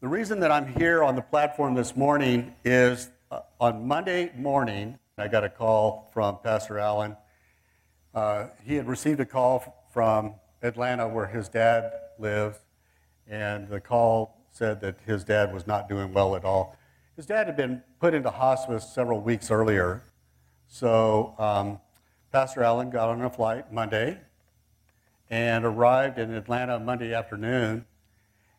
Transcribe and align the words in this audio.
The 0.00 0.06
reason 0.06 0.38
that 0.40 0.52
I'm 0.52 0.72
here 0.74 1.02
on 1.02 1.16
the 1.16 1.22
platform 1.22 1.74
this 1.74 1.96
morning 1.96 2.54
is 2.64 3.10
uh, 3.32 3.40
on 3.60 3.88
Monday 3.88 4.30
morning, 4.36 4.96
I 5.18 5.26
got 5.26 5.42
a 5.42 5.48
call 5.48 6.08
from 6.14 6.38
Pastor 6.38 6.78
Allen. 6.78 7.16
Uh, 8.14 8.46
he 8.64 8.76
had 8.76 8.86
received 8.86 9.18
a 9.18 9.26
call 9.26 9.88
from 9.92 10.34
Atlanta, 10.62 11.08
where 11.08 11.26
his 11.26 11.48
dad 11.48 11.90
lives, 12.16 12.58
and 13.26 13.68
the 13.68 13.80
call 13.80 14.38
said 14.52 14.80
that 14.82 15.00
his 15.04 15.24
dad 15.24 15.52
was 15.52 15.66
not 15.66 15.88
doing 15.88 16.12
well 16.12 16.36
at 16.36 16.44
all. 16.44 16.76
His 17.16 17.26
dad 17.26 17.48
had 17.48 17.56
been 17.56 17.82
put 17.98 18.14
into 18.14 18.30
hospice 18.30 18.88
several 18.88 19.20
weeks 19.20 19.50
earlier, 19.50 20.04
so 20.68 21.34
um, 21.40 21.80
Pastor 22.30 22.62
Allen 22.62 22.90
got 22.90 23.08
on 23.08 23.20
a 23.22 23.30
flight 23.30 23.72
Monday 23.72 24.16
and 25.28 25.64
arrived 25.64 26.20
in 26.20 26.32
Atlanta 26.32 26.78
Monday 26.78 27.12
afternoon 27.12 27.84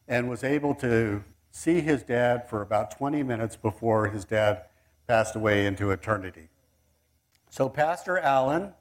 and 0.10 0.28
was 0.28 0.44
able 0.44 0.74
to 0.76 1.24
see 1.52 1.82
his 1.82 2.04
dad 2.04 2.50
for 2.50 2.62
about 2.62 2.92
20 2.98 3.24
minutes 3.24 3.56
before 3.56 4.08
his 4.08 4.26
dad 4.26 4.64
passed 5.08 5.36
away 5.36 5.66
into 5.66 5.92
eternity. 5.92 6.50
So, 7.50 7.68
Pastor 7.68 8.20
Allen 8.20 8.74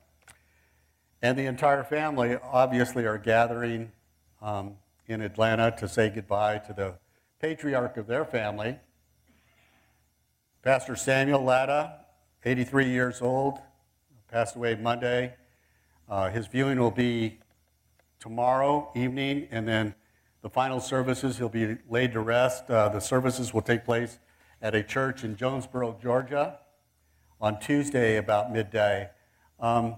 and 1.22 1.38
the 1.38 1.46
entire 1.46 1.82
family 1.82 2.36
obviously 2.42 3.06
are 3.06 3.18
gathering 3.18 3.92
um, 4.42 4.74
in 5.06 5.20
Atlanta 5.22 5.74
to 5.78 5.88
say 5.88 6.10
goodbye 6.10 6.58
to 6.58 6.72
the 6.72 6.94
patriarch 7.40 7.96
of 7.96 8.06
their 8.06 8.24
family, 8.24 8.76
Pastor 10.62 10.96
Samuel 10.96 11.42
Latta, 11.44 12.00
83 12.44 12.90
years 12.90 13.22
old, 13.22 13.58
passed 14.30 14.56
away 14.56 14.74
Monday. 14.74 15.34
Uh, 16.08 16.30
his 16.30 16.46
viewing 16.46 16.78
will 16.78 16.90
be 16.90 17.38
tomorrow 18.18 18.90
evening, 18.94 19.48
and 19.50 19.66
then 19.66 19.94
the 20.48 20.54
final 20.54 20.80
services, 20.80 21.36
he'll 21.36 21.50
be 21.50 21.76
laid 21.90 22.10
to 22.10 22.20
rest. 22.20 22.70
Uh, 22.70 22.88
the 22.88 23.00
services 23.00 23.52
will 23.52 23.60
take 23.60 23.84
place 23.84 24.18
at 24.62 24.74
a 24.74 24.82
church 24.82 25.22
in 25.22 25.36
Jonesboro, 25.36 25.98
Georgia, 26.00 26.58
on 27.38 27.60
Tuesday 27.60 28.16
about 28.16 28.50
midday. 28.50 29.10
Um, 29.60 29.96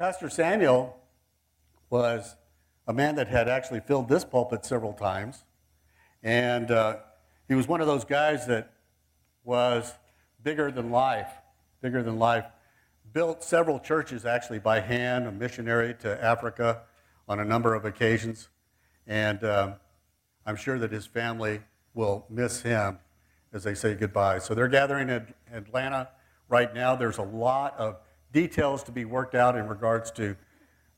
Pastor 0.00 0.28
Samuel 0.28 0.96
was 1.88 2.34
a 2.88 2.92
man 2.92 3.14
that 3.14 3.28
had 3.28 3.48
actually 3.48 3.78
filled 3.78 4.08
this 4.08 4.24
pulpit 4.24 4.64
several 4.64 4.92
times, 4.92 5.44
and 6.20 6.72
uh, 6.72 6.96
he 7.46 7.54
was 7.54 7.68
one 7.68 7.80
of 7.80 7.86
those 7.86 8.04
guys 8.04 8.44
that 8.48 8.72
was 9.44 9.94
bigger 10.42 10.72
than 10.72 10.90
life, 10.90 11.30
bigger 11.80 12.02
than 12.02 12.18
life. 12.18 12.46
Built 13.12 13.44
several 13.44 13.78
churches 13.78 14.26
actually 14.26 14.58
by 14.58 14.80
hand, 14.80 15.28
a 15.28 15.30
missionary 15.30 15.94
to 16.00 16.20
Africa 16.24 16.80
on 17.28 17.38
a 17.38 17.44
number 17.44 17.76
of 17.76 17.84
occasions. 17.84 18.48
And 19.06 19.44
um, 19.44 19.74
I'm 20.46 20.56
sure 20.56 20.78
that 20.78 20.90
his 20.90 21.06
family 21.06 21.60
will 21.94 22.26
miss 22.28 22.62
him 22.62 22.98
as 23.52 23.64
they 23.64 23.74
say 23.74 23.94
goodbye. 23.94 24.38
So 24.38 24.54
they're 24.54 24.68
gathering 24.68 25.08
in 25.08 25.26
Atlanta 25.52 26.08
right 26.48 26.74
now. 26.74 26.96
There's 26.96 27.18
a 27.18 27.22
lot 27.22 27.76
of 27.78 27.98
details 28.32 28.82
to 28.84 28.92
be 28.92 29.04
worked 29.04 29.34
out 29.34 29.56
in 29.56 29.68
regards 29.68 30.10
to 30.12 30.36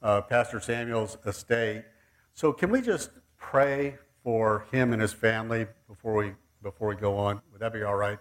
uh, 0.03 0.21
Pastor 0.23 0.61
Samuel's 0.61 1.19
estate. 1.27 1.85
So 2.33 2.53
can 2.53 2.71
we 2.71 2.81
just 2.81 3.11
pray 3.37 3.97
for 4.23 4.67
him 4.71 4.93
and 4.93 5.03
his 5.03 5.13
family 5.13 5.67
before 5.89 6.15
we 6.15 6.33
before 6.63 6.89
we 6.89 6.97
go 6.97 7.17
on? 7.19 7.41
Would 7.53 7.61
that 7.61 7.73
be 7.73 7.83
all 7.83 7.97
right? 7.97 8.19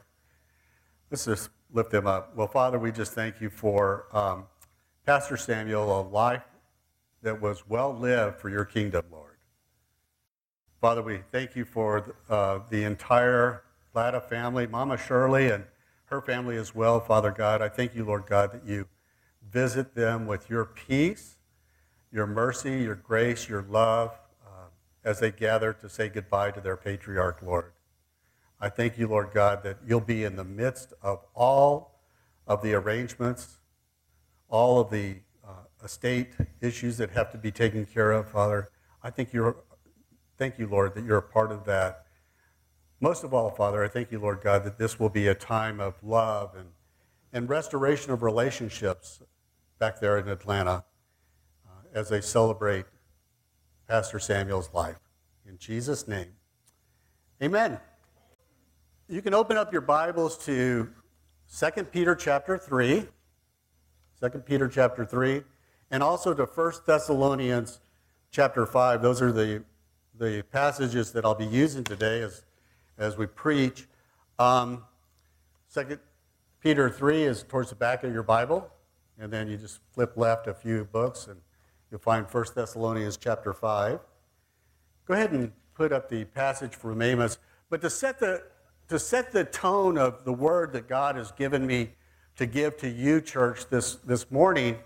Let's 1.10 1.26
just 1.26 1.50
lift 1.72 1.92
them 1.92 2.08
up. 2.08 2.36
Well, 2.36 2.48
Father, 2.48 2.78
we 2.78 2.92
just 2.92 3.14
thank 3.14 3.40
you 3.40 3.50
for 3.50 4.06
um, 4.12 4.46
Pastor 5.06 5.38
Samuel, 5.38 6.02
a 6.02 6.02
life 6.02 6.44
that 7.22 7.42
was 7.42 7.68
well 7.68 7.96
lived 7.96 8.40
for 8.40 8.50
your 8.50 8.66
kingdom, 8.66 9.06
Lord. 9.12 9.33
Father, 10.84 11.02
we 11.02 11.20
thank 11.31 11.56
you 11.56 11.64
for 11.64 12.14
uh, 12.30 12.59
the 12.70 12.84
entire 12.84 13.64
Latta 13.94 14.20
family, 14.20 14.67
Mama 14.67 14.98
Shirley 14.98 15.50
and 15.50 15.64
her 16.08 16.20
family 16.20 16.58
as 16.58 16.76
well, 16.76 17.00
Father 17.00 17.31
God. 17.31 17.62
I 17.62 17.70
thank 17.70 17.95
you, 17.95 18.03
Lord 18.03 18.26
God, 18.26 18.52
that 18.52 18.66
you 18.66 18.89
visit 19.50 19.95
them 19.95 20.28
with 20.28 20.50
your 20.50 20.66
peace, 20.66 21.38
your 22.11 22.27
mercy, 22.27 22.82
your 22.82 22.95
grace, 22.95 23.48
your 23.48 23.61
love 23.61 24.11
uh, 24.45 24.66
as 25.05 25.21
they 25.21 25.32
gather 25.32 25.71
to 25.71 25.88
say 25.88 26.10
goodbye 26.10 26.52
to 26.52 26.60
their 26.60 26.76
patriarch, 26.76 27.42
Lord. 27.42 27.71
I 28.60 28.67
thank 28.67 28.98
you, 28.98 29.08
Lord 29.08 29.30
God, 29.33 29.64
that 29.64 29.77
you'll 29.88 30.02
be 30.02 30.26
in 30.26 30.36
the 30.36 30.44
midst 30.44 30.92
of 31.02 31.21
all 31.33 32.02
of 32.45 32.61
the 32.61 32.73
arrangements, 32.73 33.60
all 34.50 34.82
of 34.82 34.89
the 34.89 35.20
uh, 35.48 35.52
estate 35.82 36.33
issues 36.60 36.98
that 36.98 37.11
have 37.11 37.32
to 37.32 37.38
be 37.38 37.52
taken 37.52 37.86
care 37.86 38.11
of, 38.11 38.27
Father. 38.27 38.70
I 39.02 39.11
think 39.11 39.32
you're 39.32 39.55
Thank 40.43 40.59
you, 40.59 40.67
Lord, 40.67 40.93
that 40.95 41.05
you're 41.05 41.20
a 41.20 41.21
part 41.21 41.54
of 41.54 41.64
that. 41.67 42.04
Most 42.99 43.23
of 43.23 43.33
all, 43.33 43.49
Father, 43.49 43.81
I 43.81 43.87
thank 43.87 44.11
you, 44.11 44.20
Lord 44.20 44.42
God, 44.43 44.65
that 44.65 44.77
this 44.77 44.99
will 44.99 45.08
be 45.08 45.30
a 45.30 45.33
time 45.33 45.80
of 45.80 45.95
love 46.04 46.54
and, 46.58 46.67
and 47.31 47.48
restoration 47.48 48.11
of 48.11 48.23
relationships 48.23 49.21
back 49.80 50.02
there 50.02 50.17
in 50.17 50.27
Atlanta 50.27 50.83
uh, 51.65 51.70
as 51.93 52.09
they 52.09 52.20
celebrate 52.20 52.83
Pastor 53.87 54.20
Samuel's 54.20 54.70
life. 54.73 54.99
In 55.48 55.58
Jesus' 55.58 56.09
name, 56.09 56.33
amen. 57.42 57.80
You 59.08 59.21
can 59.21 59.33
open 59.33 59.55
up 59.55 59.71
your 59.71 59.80
Bibles 59.80 60.37
to 60.39 60.89
2 61.58 61.83
Peter 61.86 62.15
chapter 62.15 62.58
3, 62.58 63.08
2 64.20 64.30
Peter 64.39 64.67
chapter 64.67 65.05
3, 65.05 65.43
and 65.89 66.03
also 66.03 66.33
to 66.33 66.43
1 66.43 66.73
Thessalonians 66.86 67.80
chapter 68.30 68.65
5. 68.65 69.02
Those 69.02 69.21
are 69.21 69.32
the 69.32 69.64
the 70.18 70.44
passages 70.52 71.12
that 71.12 71.26
I'll 71.26 71.36
be 71.36 71.46
using 71.46 71.84
today 71.84 72.22
as, 72.22 72.44
as 72.98 73.18
we 73.18 73.26
preach. 73.26 73.88
Um, 74.38 74.84
Second 75.68 76.00
Peter 76.60 76.90
3 76.90 77.24
is 77.24 77.44
towards 77.44 77.70
the 77.70 77.76
back 77.76 78.04
of 78.04 78.14
your 78.14 78.24
Bible, 78.24 78.70
and 79.20 79.34
then 79.34 79.48
you 79.48 79.58
just 79.58 79.80
flip 79.92 80.14
left 80.16 80.48
a 80.48 80.54
few 80.54 80.86
books 80.86 81.28
and 81.28 81.40
you'll 81.90 82.00
find 82.00 82.26
1 82.26 82.46
Thessalonians 82.56 83.18
chapter 83.18 83.54
5. 83.54 84.00
Go 85.08 85.14
ahead 85.14 85.32
and 85.32 85.52
put 85.74 85.92
up 85.92 86.10
the 86.10 86.26
passage 86.26 86.76
from 86.76 87.02
Amos. 87.02 87.40
But 87.70 87.82
to 87.82 87.90
set 87.90 88.20
the, 88.20 88.44
to 88.90 89.00
set 89.00 89.32
the 89.32 89.45
tone 89.45 89.98
of 89.98 90.24
the 90.26 90.34
word 90.34 90.74
that 90.74 90.88
God 90.88 91.16
has 91.16 91.32
given 91.32 91.66
me 91.66 91.90
to 92.36 92.45
give 92.45 92.78
to 92.78 92.90
you, 92.90 93.20
church, 93.20 93.68
this, 93.70 93.95
this 93.95 94.30
morning, 94.30 94.78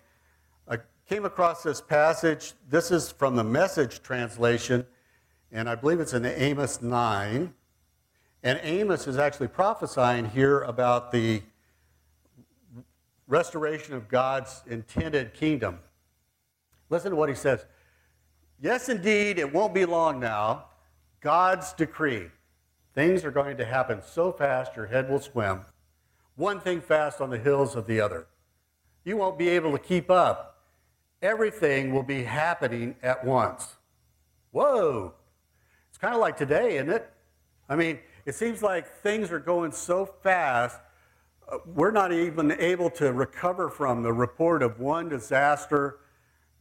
I 0.69 0.77
came 1.07 1.25
across 1.25 1.63
this 1.63 1.81
passage. 1.81 2.53
This 2.69 2.91
is 2.91 3.11
from 3.11 3.35
the 3.35 3.43
message 3.43 4.01
translation 4.01 4.85
and 5.51 5.69
I 5.69 5.75
believe 5.75 5.99
it's 5.99 6.13
in 6.13 6.25
Amos 6.25 6.81
9. 6.81 7.53
And 8.43 8.59
Amos 8.63 9.07
is 9.07 9.17
actually 9.17 9.47
prophesying 9.47 10.29
here 10.29 10.61
about 10.61 11.11
the 11.11 11.41
restoration 13.27 13.93
of 13.93 14.07
God's 14.07 14.63
intended 14.67 15.33
kingdom. 15.33 15.79
Listen 16.89 17.11
to 17.11 17.17
what 17.17 17.29
he 17.29 17.35
says. 17.35 17.65
Yes, 18.61 18.89
indeed, 18.89 19.37
it 19.37 19.53
won't 19.53 19.73
be 19.73 19.85
long 19.85 20.19
now. 20.19 20.65
God's 21.19 21.73
decree. 21.73 22.27
Things 22.95 23.23
are 23.25 23.31
going 23.31 23.57
to 23.57 23.65
happen 23.65 24.01
so 24.01 24.31
fast 24.31 24.75
your 24.75 24.87
head 24.87 25.09
will 25.09 25.19
swim. 25.19 25.61
One 26.35 26.59
thing 26.59 26.81
fast 26.81 27.19
on 27.19 27.29
the 27.29 27.37
hills 27.37 27.75
of 27.75 27.87
the 27.87 27.99
other. 27.99 28.27
You 29.03 29.17
won't 29.17 29.37
be 29.37 29.49
able 29.49 29.71
to 29.71 29.79
keep 29.79 30.09
up. 30.09 30.63
Everything 31.21 31.93
will 31.93 32.03
be 32.03 32.23
happening 32.23 32.95
at 33.01 33.25
once. 33.25 33.75
Whoa! 34.51 35.13
It's 35.97 36.01
kind 36.03 36.13
of 36.13 36.21
like 36.21 36.37
today, 36.37 36.75
isn't 36.75 36.91
it? 36.91 37.09
I 37.67 37.75
mean, 37.75 37.97
it 38.27 38.35
seems 38.35 38.61
like 38.61 38.87
things 39.01 39.31
are 39.31 39.39
going 39.39 39.71
so 39.71 40.05
fast, 40.05 40.79
uh, 41.51 41.57
we're 41.65 41.89
not 41.89 42.13
even 42.13 42.51
able 42.51 42.91
to 42.91 43.11
recover 43.11 43.67
from 43.67 44.03
the 44.03 44.13
report 44.13 44.61
of 44.61 44.79
one 44.79 45.09
disaster, 45.09 45.97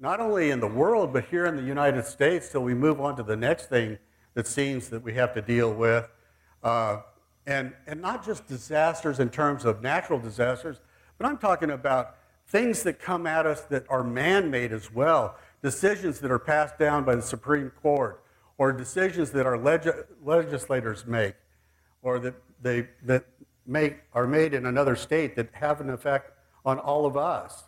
not 0.00 0.20
only 0.20 0.52
in 0.52 0.60
the 0.60 0.66
world, 0.66 1.12
but 1.12 1.26
here 1.26 1.44
in 1.44 1.54
the 1.54 1.62
United 1.62 2.06
States, 2.06 2.48
till 2.50 2.62
we 2.62 2.72
move 2.72 2.98
on 2.98 3.14
to 3.16 3.22
the 3.22 3.36
next 3.36 3.66
thing 3.66 3.98
that 4.32 4.46
seems 4.46 4.88
that 4.88 5.02
we 5.02 5.12
have 5.12 5.34
to 5.34 5.42
deal 5.42 5.70
with. 5.70 6.08
Uh, 6.62 7.02
and, 7.46 7.74
and 7.86 8.00
not 8.00 8.24
just 8.24 8.46
disasters 8.48 9.20
in 9.20 9.28
terms 9.28 9.66
of 9.66 9.82
natural 9.82 10.18
disasters, 10.18 10.80
but 11.18 11.26
I'm 11.26 11.36
talking 11.36 11.72
about 11.72 12.16
things 12.48 12.82
that 12.84 12.98
come 12.98 13.26
at 13.26 13.44
us 13.44 13.60
that 13.64 13.84
are 13.90 14.02
man 14.02 14.50
made 14.50 14.72
as 14.72 14.90
well, 14.90 15.36
decisions 15.60 16.20
that 16.20 16.30
are 16.30 16.38
passed 16.38 16.78
down 16.78 17.04
by 17.04 17.14
the 17.14 17.20
Supreme 17.20 17.70
Court, 17.82 18.22
or 18.58 18.72
decisions 18.72 19.30
that 19.32 19.46
our 19.46 19.58
leg- 19.58 20.06
legislators 20.24 21.06
make 21.06 21.34
or 22.02 22.18
that, 22.18 22.34
they, 22.62 22.88
that 23.02 23.26
make, 23.66 23.98
are 24.12 24.26
made 24.26 24.54
in 24.54 24.66
another 24.66 24.96
state 24.96 25.36
that 25.36 25.48
have 25.52 25.80
an 25.80 25.90
effect 25.90 26.32
on 26.64 26.78
all 26.78 27.06
of 27.06 27.16
us. 27.16 27.64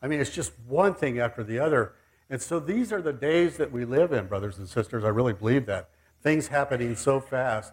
I 0.00 0.06
mean, 0.06 0.20
it's 0.20 0.30
just 0.30 0.52
one 0.66 0.94
thing 0.94 1.18
after 1.18 1.42
the 1.42 1.58
other. 1.58 1.94
And 2.30 2.40
so 2.40 2.60
these 2.60 2.92
are 2.92 3.02
the 3.02 3.12
days 3.12 3.56
that 3.56 3.72
we 3.72 3.84
live 3.84 4.12
in, 4.12 4.26
brothers 4.26 4.58
and 4.58 4.68
sisters. 4.68 5.04
I 5.04 5.08
really 5.08 5.32
believe 5.32 5.66
that. 5.66 5.90
Things 6.22 6.48
happening 6.48 6.96
so 6.96 7.20
fast 7.20 7.72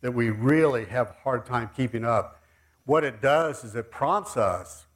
that 0.00 0.12
we 0.12 0.30
really 0.30 0.84
have 0.86 1.08
a 1.08 1.16
hard 1.22 1.46
time 1.46 1.70
keeping 1.76 2.04
up. 2.04 2.42
What 2.84 3.04
it 3.04 3.20
does 3.20 3.64
is 3.64 3.74
it 3.74 3.90
prompts 3.90 4.36
us 4.36 4.86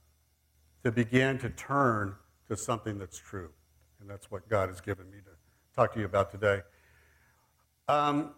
to 0.84 0.93
begin 0.93 1.38
to 1.38 1.50
turn 1.50 2.14
to 2.48 2.56
something 2.56 2.98
that's 2.98 3.19
true. 3.19 3.50
And 4.00 4.08
that's 4.08 4.31
what 4.31 4.48
God 4.48 4.69
has 4.69 4.81
given 4.81 5.10
me 5.10 5.19
to 5.19 5.31
talk 5.76 5.93
to 5.94 6.00
you 6.00 6.06
about 6.06 6.31
today. 6.31 6.60
Um, 7.90 8.31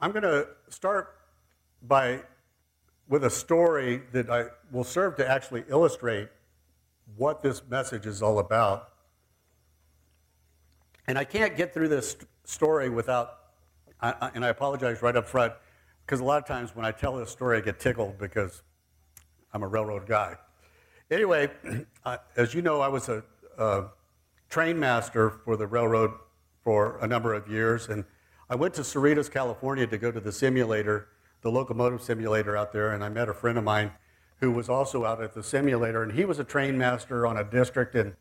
I'm 0.00 0.12
going 0.12 0.22
to 0.22 0.46
start 0.68 1.16
by 1.82 2.22
with 3.08 3.24
a 3.24 3.30
story 3.30 4.02
that 4.12 4.30
I 4.30 4.44
will 4.70 4.84
serve 4.84 5.16
to 5.16 5.28
actually 5.28 5.64
illustrate 5.68 6.28
what 7.16 7.42
this 7.42 7.62
message 7.68 8.06
is 8.06 8.22
all 8.22 8.38
about. 8.38 8.90
And 11.08 11.18
I 11.18 11.24
can't 11.24 11.56
get 11.56 11.74
through 11.74 11.88
this 11.88 12.16
story 12.44 12.90
without, 12.90 13.38
I, 14.00 14.30
and 14.36 14.44
I 14.44 14.50
apologize 14.50 15.02
right 15.02 15.16
up 15.16 15.26
front, 15.26 15.54
because 16.04 16.20
a 16.20 16.24
lot 16.24 16.40
of 16.40 16.46
times 16.46 16.76
when 16.76 16.86
I 16.86 16.92
tell 16.92 17.16
this 17.16 17.30
story, 17.30 17.58
I 17.58 17.60
get 17.60 17.80
tickled 17.80 18.18
because 18.18 18.62
I'm 19.52 19.64
a 19.64 19.68
railroad 19.68 20.06
guy. 20.06 20.36
Anyway, 21.10 21.50
as 22.36 22.54
you 22.54 22.62
know, 22.62 22.80
I 22.80 22.86
was 22.86 23.08
a, 23.08 23.24
a 23.58 23.86
train 24.48 24.78
master 24.78 25.28
for 25.44 25.56
the 25.56 25.66
railroad 25.66 26.12
for 26.66 26.98
a 27.00 27.06
number 27.06 27.32
of 27.32 27.46
years, 27.46 27.88
and 27.88 28.04
I 28.50 28.56
went 28.56 28.74
to 28.74 28.80
Cerritos, 28.80 29.30
California 29.30 29.86
to 29.86 29.96
go 29.96 30.10
to 30.10 30.18
the 30.18 30.32
simulator, 30.32 31.06
the 31.42 31.48
locomotive 31.48 32.02
simulator 32.02 32.56
out 32.56 32.72
there, 32.72 32.90
and 32.90 33.04
I 33.04 33.08
met 33.08 33.28
a 33.28 33.34
friend 33.34 33.56
of 33.56 33.62
mine 33.62 33.92
who 34.40 34.50
was 34.50 34.68
also 34.68 35.04
out 35.04 35.22
at 35.22 35.32
the 35.32 35.44
simulator, 35.44 36.02
and 36.02 36.10
he 36.10 36.24
was 36.24 36.40
a 36.40 36.44
train 36.44 36.76
master 36.76 37.24
on 37.24 37.36
a 37.36 37.44
district 37.44 37.94
in, 37.94 38.16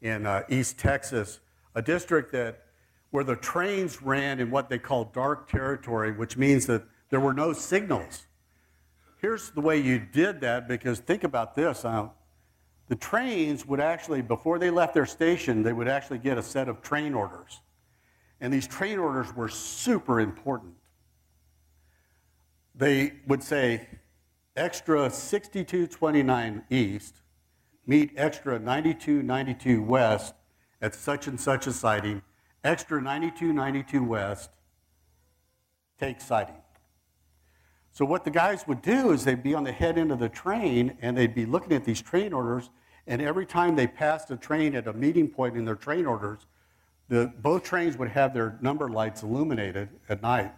in 0.00 0.24
uh, 0.24 0.44
East 0.48 0.78
Texas, 0.78 1.40
a 1.74 1.82
district 1.82 2.30
that 2.30 2.62
where 3.10 3.24
the 3.24 3.34
trains 3.34 4.00
ran 4.00 4.38
in 4.38 4.52
what 4.52 4.68
they 4.68 4.78
call 4.78 5.06
dark 5.06 5.50
territory, 5.50 6.12
which 6.12 6.36
means 6.36 6.66
that 6.66 6.84
there 7.08 7.18
were 7.18 7.34
no 7.34 7.52
signals. 7.52 8.28
Here's 9.20 9.50
the 9.50 9.60
way 9.60 9.80
you 9.80 9.98
did 9.98 10.42
that, 10.42 10.68
because 10.68 11.00
think 11.00 11.24
about 11.24 11.56
this. 11.56 11.84
Uh, 11.84 12.10
the 12.86 12.94
trains 12.94 13.66
would 13.66 13.80
actually, 13.80 14.22
before 14.22 14.60
they 14.60 14.70
left 14.70 14.94
their 14.94 15.06
station, 15.06 15.64
they 15.64 15.72
would 15.72 15.88
actually 15.88 16.18
get 16.18 16.38
a 16.38 16.42
set 16.42 16.68
of 16.68 16.82
train 16.82 17.14
orders. 17.14 17.58
And 18.40 18.52
these 18.52 18.66
train 18.66 18.98
orders 18.98 19.34
were 19.34 19.48
super 19.48 20.20
important. 20.20 20.74
They 22.74 23.12
would 23.26 23.42
say, 23.42 23.88
extra 24.56 25.10
6229 25.10 26.64
east, 26.70 27.16
meet 27.86 28.12
extra 28.16 28.58
9292 28.58 29.82
west 29.82 30.34
at 30.80 30.94
such 30.94 31.26
and 31.26 31.38
such 31.38 31.66
a 31.66 31.72
siding, 31.72 32.22
extra 32.64 33.00
9292 33.00 34.02
west, 34.02 34.50
take 35.98 36.20
siding. 36.20 36.54
So 37.92 38.04
what 38.04 38.24
the 38.24 38.30
guys 38.30 38.66
would 38.66 38.82
do 38.82 39.12
is 39.12 39.24
they'd 39.24 39.42
be 39.42 39.54
on 39.54 39.64
the 39.64 39.72
head 39.72 39.98
end 39.98 40.12
of 40.12 40.18
the 40.18 40.28
train 40.28 40.96
and 41.02 41.16
they'd 41.16 41.34
be 41.34 41.44
looking 41.44 41.72
at 41.72 41.84
these 41.84 42.00
train 42.00 42.32
orders, 42.32 42.70
and 43.06 43.20
every 43.20 43.44
time 43.44 43.76
they 43.76 43.86
passed 43.86 44.30
a 44.30 44.36
train 44.36 44.74
at 44.74 44.86
a 44.86 44.92
meeting 44.92 45.28
point 45.28 45.56
in 45.56 45.64
their 45.64 45.74
train 45.74 46.06
orders, 46.06 46.46
the, 47.10 47.32
both 47.42 47.64
trains 47.64 47.98
would 47.98 48.08
have 48.08 48.32
their 48.32 48.56
number 48.62 48.88
lights 48.88 49.24
illuminated 49.24 49.88
at 50.08 50.22
night. 50.22 50.52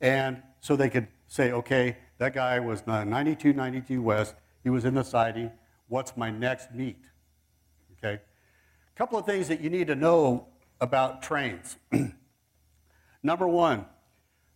And 0.00 0.42
so 0.60 0.76
they 0.76 0.88
could 0.88 1.08
say, 1.26 1.52
okay, 1.52 1.98
that 2.16 2.32
guy 2.32 2.58
was 2.58 2.86
9292 2.86 4.00
West. 4.00 4.34
He 4.64 4.70
was 4.70 4.86
in 4.86 4.94
the 4.94 5.04
siding. 5.04 5.52
What's 5.86 6.16
my 6.16 6.30
next 6.30 6.74
meet? 6.74 7.04
Okay. 7.92 8.14
A 8.14 8.98
couple 8.98 9.18
of 9.18 9.26
things 9.26 9.46
that 9.48 9.60
you 9.60 9.68
need 9.68 9.88
to 9.88 9.94
know 9.94 10.48
about 10.80 11.22
trains. 11.22 11.76
Number 13.22 13.46
one, 13.46 13.84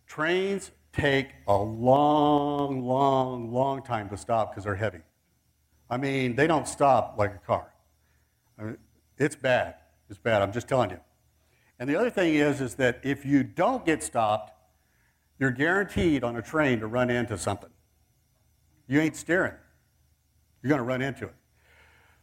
trains 0.07 0.71
take 0.93 1.27
a 1.47 1.55
long, 1.55 2.81
long, 2.81 3.53
long 3.53 3.83
time 3.83 4.09
to 4.09 4.17
stop 4.17 4.51
because 4.51 4.63
they're 4.63 4.75
heavy. 4.75 5.01
I 5.91 5.97
mean, 5.97 6.35
they 6.35 6.47
don't 6.47 6.67
stop 6.67 7.15
like 7.19 7.35
a 7.35 7.45
car. 7.45 7.71
I 8.57 8.63
mean, 8.63 8.77
it's 9.19 9.35
bad. 9.35 9.75
It's 10.09 10.19
bad. 10.19 10.41
I'm 10.41 10.51
just 10.51 10.67
telling 10.67 10.91
you. 10.91 10.99
And 11.79 11.89
the 11.89 11.95
other 11.95 12.09
thing 12.09 12.35
is, 12.35 12.61
is 12.61 12.75
that 12.75 12.99
if 13.03 13.25
you 13.25 13.43
don't 13.43 13.85
get 13.85 14.03
stopped, 14.03 14.53
you're 15.39 15.51
guaranteed 15.51 16.23
on 16.23 16.35
a 16.35 16.41
train 16.41 16.79
to 16.79 16.87
run 16.87 17.09
into 17.09 17.37
something. 17.37 17.69
You 18.87 19.01
ain't 19.01 19.15
steering. 19.15 19.55
You're 20.61 20.69
going 20.69 20.79
to 20.79 20.85
run 20.85 21.01
into 21.01 21.25
it. 21.25 21.35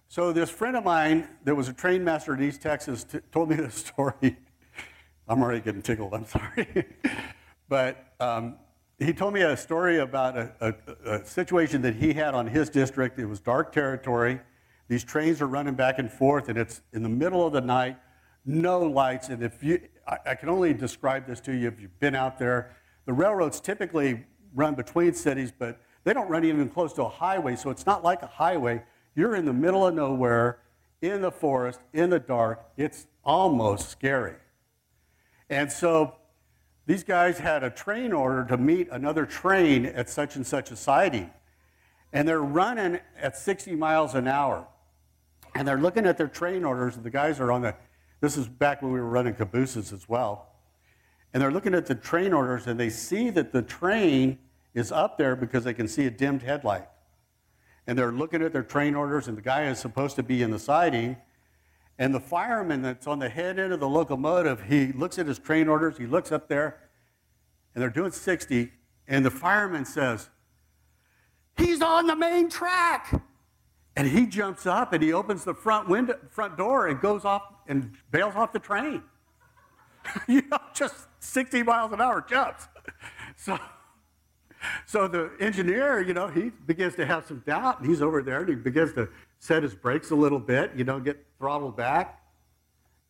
So 0.08 0.32
this 0.32 0.50
friend 0.50 0.76
of 0.76 0.84
mine 0.84 1.28
that 1.44 1.54
was 1.54 1.68
a 1.68 1.72
train 1.72 2.02
master 2.02 2.34
in 2.34 2.42
East 2.42 2.62
Texas 2.62 3.04
t- 3.04 3.20
told 3.30 3.50
me 3.50 3.56
this 3.56 3.74
story. 3.74 4.38
I'm 5.28 5.42
already 5.42 5.60
getting 5.60 5.82
tickled. 5.82 6.14
I'm 6.14 6.26
sorry. 6.26 6.86
but 7.68 8.14
um, 8.18 8.56
he 8.98 9.12
told 9.12 9.34
me 9.34 9.42
a 9.42 9.56
story 9.56 9.98
about 9.98 10.36
a, 10.36 10.52
a, 10.60 11.10
a, 11.12 11.24
situation 11.24 11.82
that 11.82 11.94
he 11.94 12.12
had 12.12 12.34
on 12.34 12.46
his 12.46 12.68
district. 12.68 13.18
It 13.18 13.26
was 13.26 13.40
dark 13.40 13.72
territory. 13.72 14.40
These 14.90 15.04
trains 15.04 15.40
are 15.40 15.46
running 15.46 15.74
back 15.74 16.00
and 16.00 16.10
forth, 16.10 16.48
and 16.48 16.58
it's 16.58 16.82
in 16.92 17.04
the 17.04 17.08
middle 17.08 17.46
of 17.46 17.52
the 17.52 17.60
night, 17.60 17.96
no 18.44 18.80
lights. 18.80 19.28
And 19.28 19.40
if 19.40 19.62
you, 19.62 19.80
I, 20.04 20.18
I 20.26 20.34
can 20.34 20.48
only 20.48 20.74
describe 20.74 21.28
this 21.28 21.38
to 21.42 21.52
you 21.52 21.68
if 21.68 21.80
you've 21.80 22.00
been 22.00 22.16
out 22.16 22.40
there. 22.40 22.74
The 23.06 23.12
railroads 23.12 23.60
typically 23.60 24.24
run 24.52 24.74
between 24.74 25.14
cities, 25.14 25.52
but 25.56 25.80
they 26.02 26.12
don't 26.12 26.28
run 26.28 26.44
even 26.44 26.68
close 26.68 26.92
to 26.94 27.04
a 27.04 27.08
highway, 27.08 27.54
so 27.54 27.70
it's 27.70 27.86
not 27.86 28.02
like 28.02 28.22
a 28.22 28.26
highway. 28.26 28.82
You're 29.14 29.36
in 29.36 29.44
the 29.44 29.52
middle 29.52 29.86
of 29.86 29.94
nowhere, 29.94 30.58
in 31.00 31.22
the 31.22 31.30
forest, 31.30 31.78
in 31.92 32.10
the 32.10 32.18
dark. 32.18 32.60
It's 32.76 33.06
almost 33.22 33.90
scary. 33.90 34.34
And 35.48 35.70
so 35.70 36.16
these 36.86 37.04
guys 37.04 37.38
had 37.38 37.62
a 37.62 37.70
train 37.70 38.12
order 38.12 38.44
to 38.46 38.56
meet 38.56 38.88
another 38.90 39.24
train 39.24 39.86
at 39.86 40.10
such 40.10 40.34
and 40.34 40.44
such 40.44 40.72
a 40.72 40.76
siding. 40.76 41.30
And 42.12 42.26
they're 42.26 42.42
running 42.42 42.98
at 43.16 43.36
60 43.36 43.76
miles 43.76 44.16
an 44.16 44.26
hour. 44.26 44.66
And 45.54 45.66
they're 45.66 45.78
looking 45.78 46.06
at 46.06 46.16
their 46.16 46.28
train 46.28 46.64
orders, 46.64 46.96
the 46.96 47.10
guys 47.10 47.40
are 47.40 47.50
on 47.50 47.62
the, 47.62 47.74
this 48.20 48.36
is 48.36 48.46
back 48.48 48.82
when 48.82 48.92
we 48.92 49.00
were 49.00 49.08
running 49.08 49.34
cabooses 49.34 49.92
as 49.92 50.08
well. 50.08 50.48
And 51.32 51.42
they're 51.42 51.52
looking 51.52 51.74
at 51.74 51.86
the 51.86 51.94
train 51.94 52.32
orders, 52.32 52.66
and 52.66 52.78
they 52.78 52.90
see 52.90 53.30
that 53.30 53.52
the 53.52 53.62
train 53.62 54.38
is 54.74 54.92
up 54.92 55.18
there 55.18 55.36
because 55.36 55.64
they 55.64 55.74
can 55.74 55.88
see 55.88 56.06
a 56.06 56.10
dimmed 56.10 56.42
headlight. 56.42 56.88
And 57.86 57.98
they're 57.98 58.12
looking 58.12 58.42
at 58.42 58.52
their 58.52 58.62
train 58.62 58.94
orders, 58.94 59.28
and 59.28 59.36
the 59.36 59.42
guy 59.42 59.66
is 59.66 59.78
supposed 59.78 60.16
to 60.16 60.22
be 60.22 60.42
in 60.42 60.50
the 60.50 60.58
siding. 60.58 61.16
And 61.98 62.14
the 62.14 62.20
fireman 62.20 62.82
that's 62.82 63.06
on 63.06 63.18
the 63.18 63.28
head 63.28 63.58
end 63.58 63.72
of 63.72 63.80
the 63.80 63.88
locomotive, 63.88 64.64
he 64.64 64.92
looks 64.92 65.18
at 65.18 65.26
his 65.26 65.38
train 65.38 65.68
orders, 65.68 65.98
he 65.98 66.06
looks 66.06 66.32
up 66.32 66.48
there, 66.48 66.88
and 67.74 67.82
they're 67.82 67.90
doing 67.90 68.10
60, 68.10 68.72
and 69.06 69.24
the 69.24 69.30
fireman 69.30 69.84
says, 69.84 70.30
He's 71.56 71.82
on 71.82 72.06
the 72.06 72.16
main 72.16 72.48
track. 72.48 73.22
And 74.00 74.08
he 74.08 74.24
jumps 74.24 74.64
up 74.64 74.94
and 74.94 75.02
he 75.02 75.12
opens 75.12 75.44
the 75.44 75.52
front 75.52 75.86
window, 75.86 76.18
front 76.30 76.56
door 76.56 76.86
and 76.86 76.98
goes 76.98 77.26
off 77.26 77.42
and 77.68 77.98
bails 78.10 78.34
off 78.34 78.50
the 78.50 78.58
train. 78.58 79.02
you 80.26 80.40
know, 80.50 80.56
just 80.72 80.94
60 81.18 81.62
miles 81.64 81.92
an 81.92 82.00
hour 82.00 82.24
jumps. 82.26 82.66
So 83.36 83.58
so 84.86 85.06
the 85.06 85.30
engineer, 85.38 86.00
you 86.00 86.14
know, 86.14 86.28
he 86.28 86.50
begins 86.66 86.94
to 86.94 87.04
have 87.04 87.26
some 87.26 87.42
doubt, 87.46 87.80
and 87.80 87.88
he's 87.88 88.00
over 88.00 88.22
there, 88.22 88.40
and 88.40 88.48
he 88.48 88.54
begins 88.54 88.94
to 88.94 89.08
set 89.38 89.62
his 89.62 89.74
brakes 89.74 90.10
a 90.10 90.14
little 90.14 90.38
bit, 90.38 90.72
you 90.74 90.84
know, 90.84 90.98
get 90.98 91.22
throttled 91.38 91.76
back. 91.76 92.20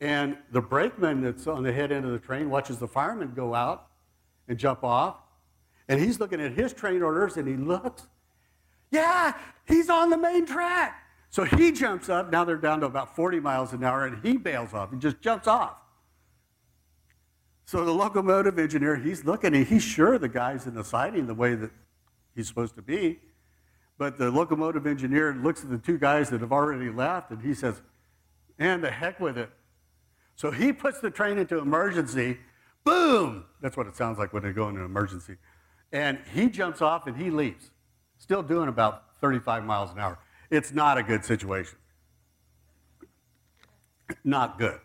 And 0.00 0.36
the 0.50 0.60
brakeman 0.60 1.20
that's 1.22 1.46
on 1.46 1.62
the 1.62 1.72
head 1.72 1.92
end 1.92 2.04
of 2.04 2.12
the 2.12 2.18
train 2.18 2.50
watches 2.50 2.78
the 2.78 2.88
fireman 2.88 3.32
go 3.34 3.54
out 3.54 3.86
and 4.48 4.58
jump 4.58 4.82
off. 4.82 5.16
And 5.88 6.00
he's 6.00 6.18
looking 6.18 6.40
at 6.40 6.52
his 6.52 6.72
train 6.72 7.02
orders, 7.02 7.36
and 7.36 7.46
he 7.46 7.56
looks, 7.56 8.06
yeah, 8.90 9.34
he's 9.66 9.88
on 9.88 10.10
the 10.10 10.18
main 10.18 10.46
track. 10.46 10.96
So 11.30 11.44
he 11.44 11.70
jumps 11.70 12.08
up. 12.08 12.30
Now 12.30 12.44
they're 12.44 12.56
down 12.56 12.80
to 12.80 12.86
about 12.86 13.14
40 13.14 13.40
miles 13.40 13.72
an 13.72 13.84
hour, 13.84 14.06
and 14.06 14.24
he 14.24 14.36
bails 14.36 14.74
off. 14.74 14.90
He 14.90 14.98
just 14.98 15.20
jumps 15.20 15.46
off. 15.46 15.76
So 17.70 17.84
the 17.84 17.92
locomotive 17.92 18.58
engineer, 18.58 18.96
he's 18.96 19.24
looking 19.24 19.54
and 19.54 19.64
he's 19.64 19.84
sure 19.84 20.18
the 20.18 20.28
guy's 20.28 20.66
in 20.66 20.74
the 20.74 20.82
siding 20.82 21.28
the 21.28 21.34
way 21.34 21.54
that 21.54 21.70
he's 22.34 22.48
supposed 22.48 22.74
to 22.74 22.82
be. 22.82 23.20
But 23.96 24.18
the 24.18 24.28
locomotive 24.28 24.88
engineer 24.88 25.38
looks 25.40 25.62
at 25.62 25.70
the 25.70 25.78
two 25.78 25.96
guys 25.96 26.30
that 26.30 26.40
have 26.40 26.50
already 26.50 26.90
left 26.90 27.30
and 27.30 27.40
he 27.40 27.54
says, 27.54 27.80
and 28.58 28.82
the 28.82 28.90
heck 28.90 29.20
with 29.20 29.38
it. 29.38 29.50
So 30.34 30.50
he 30.50 30.72
puts 30.72 30.98
the 30.98 31.10
train 31.10 31.38
into 31.38 31.58
emergency. 31.58 32.38
Boom! 32.82 33.44
That's 33.60 33.76
what 33.76 33.86
it 33.86 33.94
sounds 33.94 34.18
like 34.18 34.32
when 34.32 34.42
they 34.42 34.50
go 34.50 34.68
into 34.68 34.80
emergency. 34.80 35.36
And 35.92 36.18
he 36.34 36.48
jumps 36.48 36.82
off 36.82 37.06
and 37.06 37.16
he 37.16 37.30
leaves, 37.30 37.70
still 38.20 38.42
doing 38.42 38.68
about 38.68 39.04
35 39.20 39.64
miles 39.64 39.90
an 39.90 39.98
hour. 39.98 40.18
It's 40.50 40.72
not 40.72 40.98
a 40.98 41.02
good 41.02 41.24
situation. 41.24 41.78
Not 44.22 44.58
good. 44.58 44.78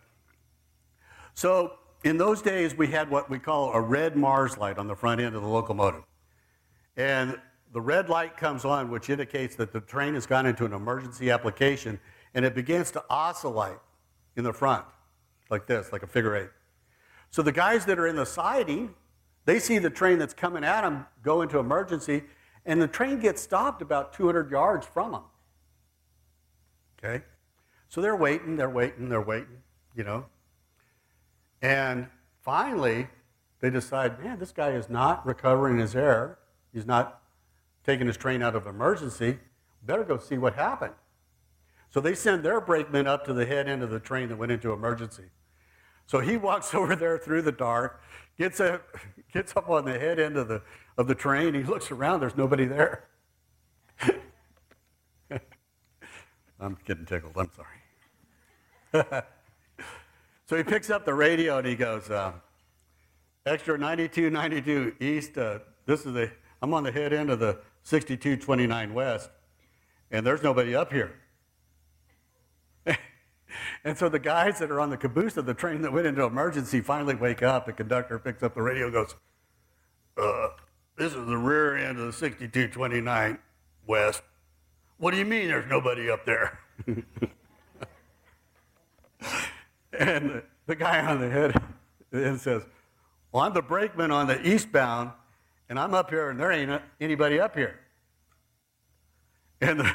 So 1.33 1.73
in 2.03 2.17
those 2.17 2.41
days, 2.41 2.75
we 2.75 2.87
had 2.87 3.09
what 3.09 3.29
we 3.29 3.37
call 3.37 3.73
a 3.73 3.81
red 3.81 4.15
Mars 4.15 4.57
light 4.57 4.77
on 4.77 4.87
the 4.87 4.95
front 4.95 5.19
end 5.19 5.35
of 5.35 5.41
the 5.41 5.47
locomotive. 5.47 6.03
And 6.95 7.37
the 7.73 7.81
red 7.81 8.07
light 8.07 8.37
comes 8.37 8.63
on, 8.63 8.89
which 8.89 9.09
indicates 9.09 9.55
that 9.57 9.73
the 9.73 9.81
train 9.81 10.13
has 10.13 10.25
gone 10.25 10.45
into 10.45 10.65
an 10.65 10.71
emergency 10.71 11.29
application, 11.29 11.99
and 12.33 12.45
it 12.45 12.55
begins 12.55 12.89
to 12.91 13.03
oscillate 13.09 13.77
in 14.37 14.45
the 14.45 14.53
front, 14.53 14.85
like 15.49 15.67
this, 15.67 15.91
like 15.91 16.03
a 16.03 16.07
figure 16.07 16.35
eight. 16.35 16.49
So 17.31 17.41
the 17.41 17.51
guys 17.51 17.85
that 17.85 17.99
are 17.99 18.07
in 18.07 18.15
the 18.15 18.25
siding, 18.25 18.95
they 19.43 19.59
see 19.59 19.77
the 19.77 19.89
train 19.89 20.19
that's 20.19 20.33
coming 20.33 20.63
at 20.63 20.81
them 20.81 21.05
go 21.21 21.41
into 21.41 21.59
emergency, 21.59 22.23
and 22.65 22.81
the 22.81 22.87
train 22.87 23.19
gets 23.19 23.41
stopped 23.41 23.81
about 23.81 24.13
200 24.13 24.49
yards 24.49 24.85
from 24.85 25.11
them. 25.11 25.23
Okay? 26.97 27.23
So 27.89 28.01
they're 28.01 28.15
waiting, 28.15 28.57
they're 28.57 28.69
waiting, 28.69 29.09
they're 29.09 29.21
waiting, 29.21 29.61
you 29.95 30.03
know. 30.03 30.25
And 31.61 32.07
finally, 32.41 33.07
they 33.59 33.69
decide, 33.69 34.21
man, 34.23 34.39
this 34.39 34.51
guy 34.51 34.71
is 34.71 34.89
not 34.89 35.25
recovering 35.25 35.77
his 35.77 35.95
air. 35.95 36.39
He's 36.73 36.85
not 36.85 37.21
taking 37.85 38.07
his 38.07 38.17
train 38.17 38.41
out 38.41 38.55
of 38.55 38.67
emergency. 38.67 39.39
Better 39.83 40.03
go 40.03 40.17
see 40.17 40.37
what 40.37 40.55
happened. 40.55 40.93
So 41.91 42.01
they 42.01 42.15
send 42.15 42.43
their 42.43 42.59
brakeman 42.59 43.07
up 43.07 43.25
to 43.25 43.33
the 43.33 43.45
head 43.45 43.69
end 43.69 43.81
of 43.81 43.89
the 43.89 43.99
train 43.99 44.29
that 44.29 44.37
went 44.37 44.51
into 44.51 44.73
emergency. 44.73 45.25
So 46.07 46.19
he 46.19 46.37
walks 46.37 46.73
over 46.75 46.95
there 46.95 47.17
through 47.17 47.41
the 47.43 47.51
dark, 47.51 48.01
gets 48.37 48.59
up, 48.59 48.83
gets 49.33 49.55
up 49.55 49.69
on 49.69 49.85
the 49.85 49.97
head 49.97 50.19
end 50.19 50.37
of 50.37 50.47
the, 50.47 50.61
of 50.97 51.07
the 51.07 51.15
train. 51.15 51.53
He 51.53 51.63
looks 51.63 51.91
around, 51.91 52.19
there's 52.19 52.37
nobody 52.37 52.65
there. 52.65 53.05
I'm 56.59 56.77
getting 56.85 57.05
tickled, 57.05 57.33
I'm 57.37 57.51
sorry. 57.53 57.67
so 60.47 60.55
he 60.55 60.63
picks 60.63 60.89
up 60.89 61.05
the 61.05 61.13
radio 61.13 61.57
and 61.57 61.67
he 61.67 61.75
goes, 61.75 62.09
uh, 62.09 62.33
Extra 63.45 63.77
9292 63.77 64.95
East, 65.03 65.37
uh, 65.37 65.59
this 65.85 66.05
is 66.05 66.13
the, 66.13 66.31
I'm 66.61 66.73
on 66.73 66.83
the 66.83 66.91
head 66.91 67.13
end 67.13 67.29
of 67.29 67.39
the 67.39 67.59
6229 67.83 68.93
West, 68.93 69.29
and 70.09 70.25
there's 70.25 70.41
nobody 70.41 70.75
up 70.75 70.91
here. 70.91 71.13
And 73.85 73.95
so 73.95 74.09
the 74.09 74.19
guys 74.19 74.57
that 74.57 74.71
are 74.71 74.81
on 74.81 74.89
the 74.89 74.97
caboose 74.97 75.37
of 75.37 75.45
the 75.45 75.53
train 75.53 75.83
that 75.83 75.93
went 75.93 76.07
into 76.07 76.23
emergency 76.23 76.81
finally 76.81 77.13
wake 77.13 77.43
up. 77.43 77.67
The 77.67 77.73
conductor 77.73 78.17
picks 78.17 78.41
up 78.41 78.55
the 78.55 78.63
radio 78.63 78.85
and 78.85 78.93
goes, 78.93 79.13
uh, 80.17 80.47
This 80.97 81.13
is 81.13 81.27
the 81.27 81.37
rear 81.37 81.77
end 81.77 81.99
of 81.99 82.07
the 82.07 82.13
6229 82.13 83.37
West. 83.85 84.23
What 84.97 85.11
do 85.11 85.17
you 85.17 85.25
mean 85.25 85.49
there's 85.49 85.69
nobody 85.69 86.09
up 86.09 86.25
there? 86.25 86.59
and 89.99 90.41
the 90.65 90.75
guy 90.75 91.05
on 91.05 91.21
the 91.21 91.29
head 91.29 91.55
then 92.09 92.39
says, 92.39 92.63
Well, 93.31 93.43
I'm 93.43 93.53
the 93.53 93.61
brakeman 93.61 94.09
on 94.09 94.25
the 94.25 94.41
eastbound, 94.47 95.11
and 95.69 95.77
I'm 95.77 95.93
up 95.93 96.09
here, 96.09 96.31
and 96.31 96.39
there 96.39 96.51
ain't 96.51 96.81
anybody 96.99 97.39
up 97.39 97.55
here. 97.55 97.81
And 99.61 99.81
the, 99.81 99.93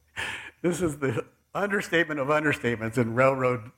this 0.62 0.82
is 0.82 0.98
the 0.98 1.24
understatement 1.54 2.20
of 2.20 2.28
understatements 2.28 2.98
in 2.98 3.14
railroad 3.14 3.70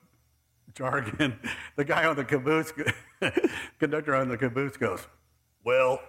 jargon. 0.73 1.39
The 1.75 1.83
guy 1.83 2.05
on 2.05 2.15
the 2.15 2.23
caboose, 2.23 2.71
conductor 3.79 4.13
on 4.15 4.29
the 4.29 4.37
caboose 4.37 4.77
goes, 4.77 5.07
Well, 5.63 5.99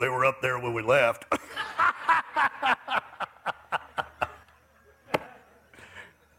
they 0.00 0.08
were 0.08 0.24
up 0.24 0.42
there 0.42 0.58
when 0.58 0.74
we 0.74 0.82
left. 0.82 1.26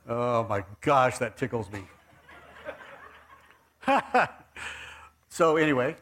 oh 0.09 0.45
my 0.49 0.65
gosh, 0.81 1.17
that 1.19 1.37
tickles 1.37 1.71
me. 1.71 1.83
so, 5.29 5.55
anyway, 5.55 5.95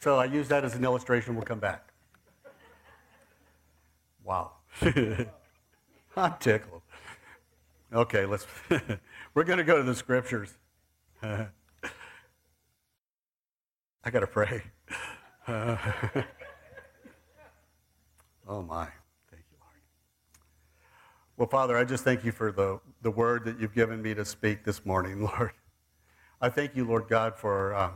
so 0.00 0.16
I 0.16 0.24
use 0.24 0.48
that 0.48 0.64
as 0.64 0.74
an 0.74 0.82
illustration. 0.82 1.36
We'll 1.36 1.44
come 1.44 1.60
back. 1.60 1.92
Wow. 4.24 4.54
I'm 6.20 6.34
tickled. 6.38 6.82
Okay, 7.92 8.26
let's. 8.26 8.46
we're 9.34 9.44
going 9.44 9.56
to 9.56 9.64
go 9.64 9.78
to 9.78 9.82
the 9.82 9.94
scriptures. 9.94 10.52
I 11.22 11.46
got 14.10 14.20
to 14.20 14.26
pray. 14.26 14.62
oh, 15.48 15.82
my. 18.62 18.86
Thank 19.30 19.44
you, 19.50 19.56
Lord. 19.60 19.80
Well, 21.38 21.48
Father, 21.48 21.78
I 21.78 21.84
just 21.84 22.04
thank 22.04 22.22
you 22.22 22.32
for 22.32 22.52
the, 22.52 22.80
the 23.00 23.10
word 23.10 23.46
that 23.46 23.58
you've 23.58 23.74
given 23.74 24.02
me 24.02 24.14
to 24.14 24.24
speak 24.26 24.64
this 24.64 24.84
morning, 24.84 25.22
Lord. 25.22 25.52
I 26.40 26.50
thank 26.50 26.76
you, 26.76 26.84
Lord 26.84 27.08
God, 27.08 27.34
for 27.34 27.74
uh, 27.74 27.92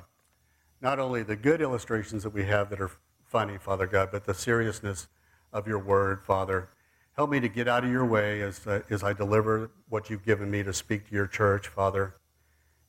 not 0.81 0.99
only 0.99 1.23
the 1.23 1.37
good 1.37 1.61
illustrations 1.61 2.23
that 2.23 2.31
we 2.31 2.45
have 2.45 2.71
that 2.71 2.81
are 2.81 2.91
funny, 3.27 3.59
Father 3.59 3.87
God, 3.87 4.09
but 4.11 4.25
the 4.25 4.35
seriousness 4.35 5.09
of 5.53 5.69
your 5.69 5.79
word, 5.79 6.25
Father. 6.25 6.71
Help 7.17 7.31
me 7.31 7.39
to 7.39 7.49
get 7.49 7.69
out 7.69 7.85
of 7.85 7.91
your 7.91 8.05
way 8.05 8.43
as, 8.43 8.67
uh, 8.67 8.81
as 8.91 9.05
I 9.05 9.13
deliver 9.13 9.71
what 9.89 10.11
you've 10.11 10.25
given 10.25 10.51
me 10.51 10.65
to 10.65 10.73
speak 10.73 11.09
to 11.09 11.15
your 11.15 11.29
church, 11.29 11.69
Father. 11.69 12.17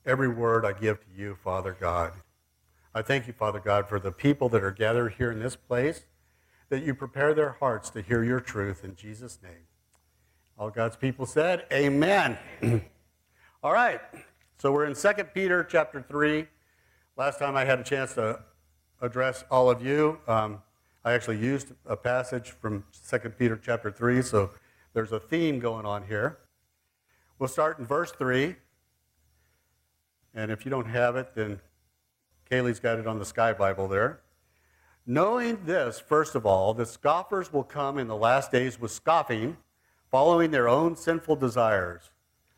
Every 0.04 0.28
word 0.28 0.64
I 0.64 0.72
give 0.72 0.98
to 1.00 1.06
you, 1.16 1.36
Father 1.44 1.76
God. 1.78 2.12
I 2.92 3.02
thank 3.02 3.28
you, 3.28 3.32
Father 3.32 3.60
God, 3.60 3.88
for 3.88 4.00
the 4.00 4.10
people 4.10 4.48
that 4.48 4.64
are 4.64 4.72
gathered 4.72 5.14
here 5.14 5.30
in 5.30 5.38
this 5.38 5.54
place, 5.54 6.06
that 6.70 6.82
you 6.82 6.92
prepare 6.92 7.34
their 7.34 7.52
hearts 7.60 7.88
to 7.90 8.02
hear 8.02 8.24
your 8.24 8.40
truth 8.40 8.82
in 8.82 8.96
Jesus' 8.96 9.38
name. 9.42 9.68
All 10.58 10.70
God's 10.70 10.96
people 10.96 11.26
said, 11.26 11.64
Amen. 11.72 12.36
All 13.62 13.72
right. 13.72 14.00
So 14.58 14.72
we're 14.72 14.86
in 14.86 14.94
2 14.94 15.12
Peter 15.34 15.62
chapter 15.62 16.02
3. 16.02 16.46
Last 17.16 17.38
time 17.38 17.54
I 17.54 17.64
had 17.64 17.78
a 17.78 17.84
chance 17.84 18.14
to 18.14 18.40
address 19.00 19.44
all 19.50 19.70
of 19.70 19.84
you. 19.84 20.18
Um, 20.26 20.62
I 21.06 21.12
actually 21.12 21.38
used 21.38 21.68
a 21.86 21.96
passage 21.96 22.50
from 22.50 22.82
2 23.08 23.18
Peter 23.38 23.56
chapter 23.56 23.92
3, 23.92 24.22
so 24.22 24.50
there's 24.92 25.12
a 25.12 25.20
theme 25.20 25.60
going 25.60 25.86
on 25.86 26.04
here. 26.04 26.38
We'll 27.38 27.48
start 27.48 27.78
in 27.78 27.86
verse 27.86 28.10
3. 28.10 28.56
And 30.34 30.50
if 30.50 30.64
you 30.64 30.70
don't 30.72 30.88
have 30.88 31.14
it, 31.14 31.32
then 31.36 31.60
Kaylee's 32.50 32.80
got 32.80 32.98
it 32.98 33.06
on 33.06 33.20
the 33.20 33.24
Sky 33.24 33.52
Bible 33.52 33.86
there. 33.86 34.22
Knowing 35.06 35.64
this, 35.64 36.00
first 36.00 36.34
of 36.34 36.44
all, 36.44 36.74
that 36.74 36.88
scoffers 36.88 37.52
will 37.52 37.62
come 37.62 37.98
in 37.98 38.08
the 38.08 38.16
last 38.16 38.50
days 38.50 38.80
with 38.80 38.90
scoffing, 38.90 39.56
following 40.10 40.50
their 40.50 40.68
own 40.68 40.96
sinful 40.96 41.36
desires. 41.36 42.10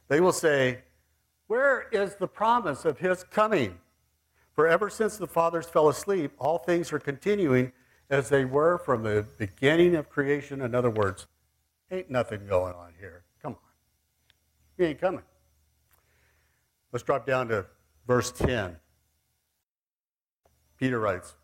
They 0.09 0.23
will 0.23 0.33
say, 0.33 0.85
Where 1.49 1.87
is 1.93 2.15
the 2.15 2.29
promise 2.29 2.87
of 2.87 2.99
his 2.99 3.25
coming? 3.25 3.77
For 4.55 4.67
ever 4.67 4.89
since 4.89 5.19
the 5.19 5.27
fathers 5.27 5.67
fell 5.67 5.91
asleep, 5.91 6.33
all 6.39 6.57
things 6.57 6.95
are 6.95 6.99
continuing 6.99 7.73
as 8.11 8.29
they 8.29 8.45
were 8.45 8.79
from 8.79 9.03
the 9.03 9.27
beginning 9.39 9.95
of 9.95 10.09
creation. 10.09 10.61
In 10.63 10.75
other 10.75 10.91
words, 10.91 11.27
ain't 11.91 12.11
nothing 12.11 12.47
going 12.47 12.75
on 12.75 12.95
here. 12.99 13.25
Come 13.43 13.53
on. 13.53 13.59
He 14.77 14.85
ain't 14.85 15.01
coming. 15.01 15.23
Let's 16.93 17.03
drop 17.03 17.27
down 17.27 17.49
to 17.49 17.67
verse 18.07 18.31
10. 18.33 18.77
Peter 20.79 20.99
writes, 20.99 21.35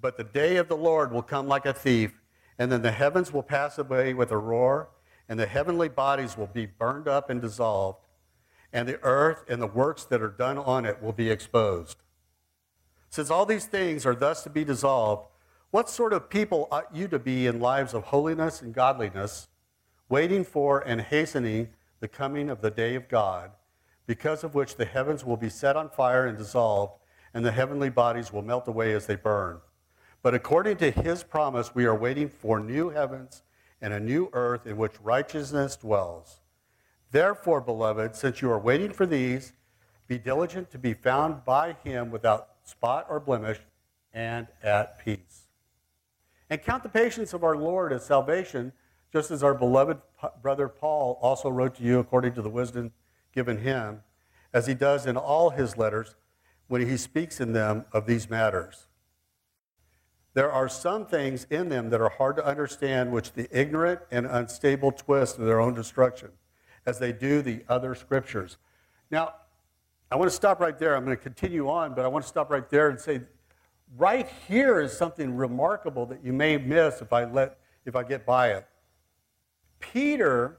But 0.00 0.16
the 0.16 0.24
day 0.24 0.56
of 0.56 0.68
the 0.68 0.76
Lord 0.76 1.12
will 1.12 1.22
come 1.22 1.46
like 1.46 1.66
a 1.66 1.72
thief, 1.72 2.20
and 2.58 2.72
then 2.72 2.82
the 2.82 2.90
heavens 2.90 3.32
will 3.32 3.42
pass 3.42 3.78
away 3.78 4.14
with 4.14 4.32
a 4.32 4.38
roar, 4.38 4.88
and 5.28 5.38
the 5.38 5.46
heavenly 5.46 5.88
bodies 5.88 6.36
will 6.36 6.46
be 6.46 6.66
burned 6.66 7.06
up 7.06 7.30
and 7.30 7.40
dissolved, 7.40 7.98
and 8.72 8.88
the 8.88 8.98
earth 9.02 9.44
and 9.48 9.62
the 9.62 9.66
works 9.66 10.04
that 10.04 10.22
are 10.22 10.28
done 10.28 10.58
on 10.58 10.84
it 10.84 11.02
will 11.02 11.12
be 11.12 11.30
exposed. 11.30 11.98
Since 13.10 13.30
all 13.30 13.46
these 13.46 13.66
things 13.66 14.04
are 14.04 14.14
thus 14.14 14.42
to 14.42 14.50
be 14.50 14.64
dissolved, 14.64 15.28
what 15.70 15.90
sort 15.90 16.12
of 16.12 16.30
people 16.30 16.66
ought 16.70 16.94
you 16.94 17.08
to 17.08 17.18
be 17.18 17.46
in 17.46 17.60
lives 17.60 17.92
of 17.92 18.04
holiness 18.04 18.62
and 18.62 18.72
godliness, 18.72 19.48
waiting 20.08 20.42
for 20.42 20.80
and 20.80 21.00
hastening 21.00 21.68
the 22.00 22.08
coming 22.08 22.48
of 22.48 22.62
the 22.62 22.70
day 22.70 22.94
of 22.94 23.08
God, 23.08 23.50
because 24.06 24.42
of 24.42 24.54
which 24.54 24.76
the 24.76 24.86
heavens 24.86 25.24
will 25.24 25.36
be 25.36 25.50
set 25.50 25.76
on 25.76 25.90
fire 25.90 26.26
and 26.26 26.38
dissolved, 26.38 26.94
and 27.34 27.44
the 27.44 27.52
heavenly 27.52 27.90
bodies 27.90 28.32
will 28.32 28.40
melt 28.40 28.66
away 28.66 28.94
as 28.94 29.06
they 29.06 29.16
burn? 29.16 29.60
But 30.22 30.34
according 30.34 30.78
to 30.78 30.90
his 30.90 31.22
promise, 31.22 31.74
we 31.74 31.84
are 31.84 31.94
waiting 31.94 32.30
for 32.30 32.58
new 32.58 32.88
heavens 32.88 33.42
and 33.80 33.92
a 33.92 34.00
new 34.00 34.30
earth 34.32 34.66
in 34.66 34.76
which 34.76 35.00
righteousness 35.02 35.76
dwells. 35.76 36.40
Therefore, 37.10 37.60
beloved, 37.60 38.16
since 38.16 38.40
you 38.40 38.50
are 38.50 38.58
waiting 38.58 38.92
for 38.92 39.06
these, 39.06 39.52
be 40.06 40.18
diligent 40.18 40.70
to 40.70 40.78
be 40.78 40.94
found 40.94 41.44
by 41.44 41.74
him 41.84 42.10
without 42.10 42.48
spot 42.64 43.06
or 43.10 43.20
blemish 43.20 43.58
and 44.12 44.46
at 44.62 44.98
peace. 45.04 45.47
And 46.50 46.62
count 46.62 46.82
the 46.82 46.88
patience 46.88 47.34
of 47.34 47.44
our 47.44 47.56
Lord 47.56 47.92
as 47.92 48.04
salvation, 48.06 48.72
just 49.12 49.30
as 49.30 49.42
our 49.42 49.54
beloved 49.54 49.98
brother 50.42 50.68
Paul 50.68 51.18
also 51.20 51.48
wrote 51.48 51.76
to 51.76 51.82
you 51.82 51.98
according 51.98 52.34
to 52.34 52.42
the 52.42 52.50
wisdom 52.50 52.92
given 53.32 53.58
him, 53.58 54.02
as 54.52 54.66
he 54.66 54.74
does 54.74 55.06
in 55.06 55.16
all 55.16 55.50
his 55.50 55.76
letters 55.76 56.16
when 56.68 56.86
he 56.86 56.96
speaks 56.96 57.40
in 57.40 57.52
them 57.52 57.84
of 57.92 58.06
these 58.06 58.28
matters. 58.30 58.88
There 60.34 60.50
are 60.50 60.68
some 60.68 61.06
things 61.06 61.46
in 61.50 61.68
them 61.68 61.90
that 61.90 62.00
are 62.00 62.10
hard 62.10 62.36
to 62.36 62.44
understand, 62.44 63.12
which 63.12 63.32
the 63.32 63.48
ignorant 63.50 64.00
and 64.10 64.26
unstable 64.26 64.92
twist 64.92 65.36
to 65.36 65.42
their 65.42 65.60
own 65.60 65.74
destruction, 65.74 66.30
as 66.86 66.98
they 66.98 67.12
do 67.12 67.42
the 67.42 67.64
other 67.68 67.94
scriptures. 67.94 68.56
Now, 69.10 69.34
I 70.10 70.16
want 70.16 70.30
to 70.30 70.34
stop 70.36 70.60
right 70.60 70.78
there. 70.78 70.96
I'm 70.96 71.04
going 71.04 71.16
to 71.16 71.22
continue 71.22 71.68
on, 71.68 71.94
but 71.94 72.04
I 72.04 72.08
want 72.08 72.24
to 72.24 72.28
stop 72.28 72.50
right 72.50 72.68
there 72.70 72.88
and 72.88 73.00
say 73.00 73.20
right 73.96 74.28
here 74.46 74.80
is 74.80 74.96
something 74.96 75.36
remarkable 75.36 76.06
that 76.06 76.24
you 76.24 76.32
may 76.32 76.56
miss 76.56 77.00
if 77.00 77.12
I 77.12 77.24
let 77.24 77.58
if 77.84 77.96
I 77.96 78.02
get 78.02 78.26
by 78.26 78.52
it. 78.52 78.66
Peter 79.80 80.58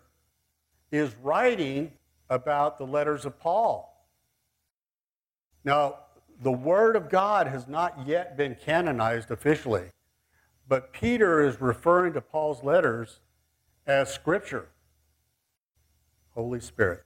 is 0.91 1.15
writing 1.21 1.91
about 2.29 2.77
the 2.77 2.85
letters 2.85 3.25
of 3.25 3.39
Paul. 3.39 4.07
Now, 5.63 5.99
the 6.41 6.51
Word 6.51 6.95
of 6.95 7.09
God 7.09 7.47
has 7.47 7.67
not 7.67 8.07
yet 8.07 8.37
been 8.37 8.55
canonized 8.55 9.29
officially, 9.29 9.89
but 10.67 10.93
Peter 10.93 11.45
is 11.45 11.61
referring 11.61 12.13
to 12.13 12.21
Paul's 12.21 12.63
letters 12.63 13.19
as 13.85 14.11
Scripture. 14.11 14.69
Holy 16.33 16.61
Spirit. 16.61 17.03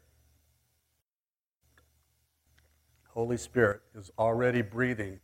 Holy 3.10 3.38
Spirit 3.38 3.82
is 3.96 4.12
already 4.18 4.62
breathing 4.62 5.20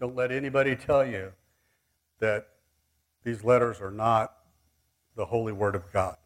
Don't 0.00 0.16
let 0.16 0.32
anybody 0.32 0.74
tell 0.74 1.06
you 1.06 1.32
that 2.20 2.48
these 3.22 3.44
letters 3.44 3.82
are 3.82 3.90
not 3.90 4.34
the 5.14 5.26
holy 5.26 5.52
word 5.52 5.74
of 5.74 5.92
God. 5.92 6.16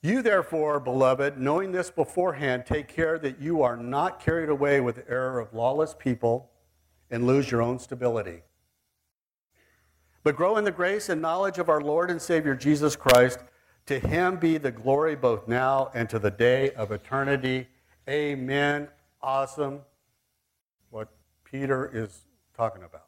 You, 0.00 0.22
therefore, 0.22 0.80
beloved, 0.80 1.38
knowing 1.38 1.72
this 1.72 1.90
beforehand, 1.90 2.64
take 2.66 2.88
care 2.88 3.18
that 3.18 3.38
you 3.38 3.62
are 3.62 3.76
not 3.76 4.18
carried 4.18 4.48
away 4.48 4.80
with 4.80 4.96
the 4.96 5.10
error 5.10 5.38
of 5.40 5.52
lawless 5.52 5.94
people 5.98 6.50
and 7.10 7.26
lose 7.26 7.50
your 7.50 7.60
own 7.60 7.78
stability. 7.78 8.42
But 10.22 10.36
grow 10.36 10.56
in 10.56 10.64
the 10.64 10.70
grace 10.70 11.10
and 11.10 11.20
knowledge 11.20 11.58
of 11.58 11.68
our 11.68 11.82
Lord 11.82 12.10
and 12.10 12.20
Savior 12.20 12.54
Jesus 12.54 12.96
Christ. 12.96 13.40
To 13.86 13.98
him 13.98 14.36
be 14.36 14.56
the 14.56 14.70
glory 14.70 15.16
both 15.16 15.46
now 15.46 15.90
and 15.94 16.08
to 16.08 16.18
the 16.18 16.30
day 16.30 16.70
of 16.70 16.92
eternity. 16.92 17.68
Amen. 18.08 18.88
Awesome. 19.22 19.80
Peter 21.54 21.88
is 21.94 22.24
talking 22.56 22.82
about. 22.82 23.06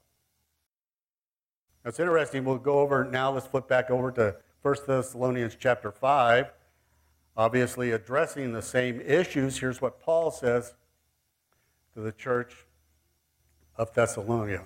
That's 1.83 1.99
interesting. 1.99 2.45
We'll 2.45 2.59
go 2.59 2.79
over 2.79 3.03
now. 3.03 3.33
Let's 3.33 3.49
flip 3.49 3.67
back 3.67 3.91
over 3.91 4.13
to 4.13 4.37
1 4.63 4.77
Thessalonians 4.87 5.57
chapter 5.59 5.91
5. 5.91 6.53
Obviously, 7.37 7.91
addressing 7.91 8.53
the 8.53 8.63
same 8.63 9.01
issues. 9.01 9.59
Here's 9.59 9.83
what 9.83 10.01
Paul 10.01 10.31
says 10.31 10.75
to 11.95 12.01
the 12.01 12.13
church 12.13 12.55
of 13.75 13.93
Thessalonica. 13.93 14.65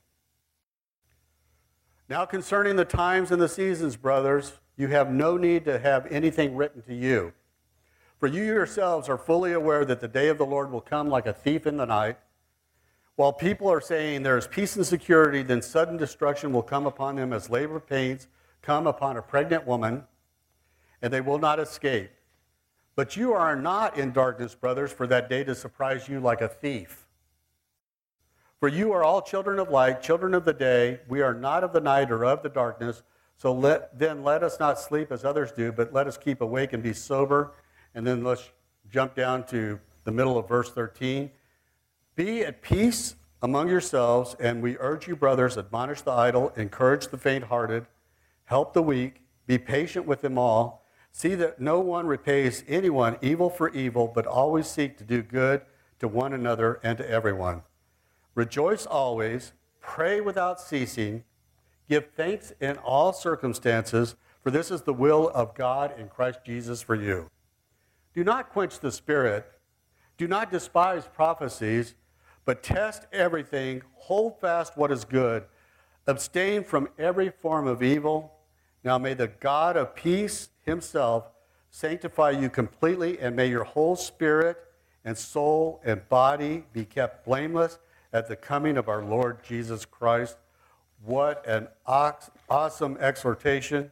Now, 2.06 2.26
concerning 2.26 2.76
the 2.76 2.84
times 2.84 3.30
and 3.30 3.40
the 3.40 3.48
seasons, 3.48 3.96
brothers, 3.96 4.52
you 4.76 4.88
have 4.88 5.10
no 5.10 5.38
need 5.38 5.64
to 5.64 5.78
have 5.78 6.06
anything 6.10 6.54
written 6.54 6.82
to 6.82 6.94
you. 6.94 7.32
For 8.18 8.26
you 8.26 8.42
yourselves 8.42 9.08
are 9.08 9.16
fully 9.16 9.54
aware 9.54 9.86
that 9.86 10.02
the 10.02 10.08
day 10.08 10.28
of 10.28 10.36
the 10.36 10.44
Lord 10.44 10.70
will 10.70 10.82
come 10.82 11.08
like 11.08 11.24
a 11.24 11.32
thief 11.32 11.66
in 11.66 11.78
the 11.78 11.86
night. 11.86 12.18
While 13.20 13.34
people 13.34 13.70
are 13.70 13.82
saying 13.82 14.22
there 14.22 14.38
is 14.38 14.46
peace 14.46 14.76
and 14.76 14.86
security, 14.86 15.42
then 15.42 15.60
sudden 15.60 15.98
destruction 15.98 16.54
will 16.54 16.62
come 16.62 16.86
upon 16.86 17.16
them 17.16 17.34
as 17.34 17.50
labor 17.50 17.78
pains 17.78 18.28
come 18.62 18.86
upon 18.86 19.18
a 19.18 19.20
pregnant 19.20 19.66
woman, 19.66 20.04
and 21.02 21.12
they 21.12 21.20
will 21.20 21.38
not 21.38 21.60
escape. 21.60 22.12
But 22.96 23.18
you 23.18 23.34
are 23.34 23.54
not 23.54 23.98
in 23.98 24.12
darkness, 24.12 24.54
brothers, 24.54 24.90
for 24.90 25.06
that 25.06 25.28
day 25.28 25.44
to 25.44 25.54
surprise 25.54 26.08
you 26.08 26.18
like 26.18 26.40
a 26.40 26.48
thief. 26.48 27.06
For 28.58 28.70
you 28.70 28.90
are 28.92 29.04
all 29.04 29.20
children 29.20 29.58
of 29.58 29.68
light, 29.68 30.00
children 30.00 30.32
of 30.32 30.46
the 30.46 30.54
day. 30.54 31.00
We 31.06 31.20
are 31.20 31.34
not 31.34 31.62
of 31.62 31.74
the 31.74 31.80
night 31.82 32.10
or 32.10 32.24
of 32.24 32.42
the 32.42 32.48
darkness. 32.48 33.02
So 33.36 33.52
let, 33.52 33.98
then 33.98 34.24
let 34.24 34.42
us 34.42 34.58
not 34.58 34.80
sleep 34.80 35.12
as 35.12 35.26
others 35.26 35.52
do, 35.52 35.72
but 35.72 35.92
let 35.92 36.06
us 36.06 36.16
keep 36.16 36.40
awake 36.40 36.72
and 36.72 36.82
be 36.82 36.94
sober. 36.94 37.52
And 37.94 38.06
then 38.06 38.24
let's 38.24 38.48
jump 38.90 39.14
down 39.14 39.44
to 39.48 39.78
the 40.04 40.10
middle 40.10 40.38
of 40.38 40.48
verse 40.48 40.70
13. 40.70 41.30
Be 42.20 42.44
at 42.44 42.60
peace 42.60 43.16
among 43.40 43.70
yourselves, 43.70 44.36
and 44.38 44.60
we 44.60 44.76
urge 44.76 45.08
you, 45.08 45.16
brothers, 45.16 45.56
admonish 45.56 46.02
the 46.02 46.10
idle, 46.10 46.52
encourage 46.54 47.08
the 47.08 47.16
faint 47.16 47.44
hearted, 47.44 47.86
help 48.44 48.74
the 48.74 48.82
weak, 48.82 49.22
be 49.46 49.56
patient 49.56 50.04
with 50.04 50.20
them 50.20 50.36
all. 50.36 50.84
See 51.12 51.34
that 51.36 51.62
no 51.62 51.80
one 51.80 52.06
repays 52.06 52.62
anyone 52.68 53.16
evil 53.22 53.48
for 53.48 53.70
evil, 53.70 54.06
but 54.06 54.26
always 54.26 54.66
seek 54.66 54.98
to 54.98 55.04
do 55.04 55.22
good 55.22 55.62
to 55.98 56.08
one 56.08 56.34
another 56.34 56.78
and 56.82 56.98
to 56.98 57.10
everyone. 57.10 57.62
Rejoice 58.34 58.84
always, 58.84 59.52
pray 59.80 60.20
without 60.20 60.60
ceasing, 60.60 61.24
give 61.88 62.10
thanks 62.14 62.52
in 62.60 62.76
all 62.76 63.14
circumstances, 63.14 64.14
for 64.42 64.50
this 64.50 64.70
is 64.70 64.82
the 64.82 64.92
will 64.92 65.30
of 65.30 65.54
God 65.54 65.98
in 65.98 66.08
Christ 66.08 66.40
Jesus 66.44 66.82
for 66.82 66.96
you. 66.96 67.30
Do 68.12 68.22
not 68.22 68.50
quench 68.50 68.78
the 68.78 68.92
spirit, 68.92 69.50
do 70.18 70.28
not 70.28 70.50
despise 70.50 71.06
prophecies, 71.06 71.94
but 72.44 72.62
test 72.62 73.06
everything, 73.12 73.82
hold 73.94 74.40
fast 74.40 74.76
what 74.76 74.90
is 74.90 75.04
good, 75.04 75.44
abstain 76.06 76.64
from 76.64 76.88
every 76.98 77.30
form 77.30 77.66
of 77.66 77.82
evil. 77.82 78.32
Now 78.82 78.98
may 78.98 79.14
the 79.14 79.28
God 79.28 79.76
of 79.76 79.94
peace 79.94 80.48
himself 80.64 81.30
sanctify 81.70 82.30
you 82.30 82.50
completely, 82.50 83.18
and 83.18 83.36
may 83.36 83.48
your 83.48 83.64
whole 83.64 83.96
spirit 83.96 84.56
and 85.04 85.16
soul 85.16 85.80
and 85.84 86.06
body 86.08 86.64
be 86.72 86.84
kept 86.84 87.24
blameless 87.24 87.78
at 88.12 88.28
the 88.28 88.36
coming 88.36 88.76
of 88.76 88.88
our 88.88 89.04
Lord 89.04 89.42
Jesus 89.44 89.84
Christ. 89.84 90.36
What 91.04 91.46
an 91.46 91.68
awesome 91.86 92.96
exhortation 92.98 93.90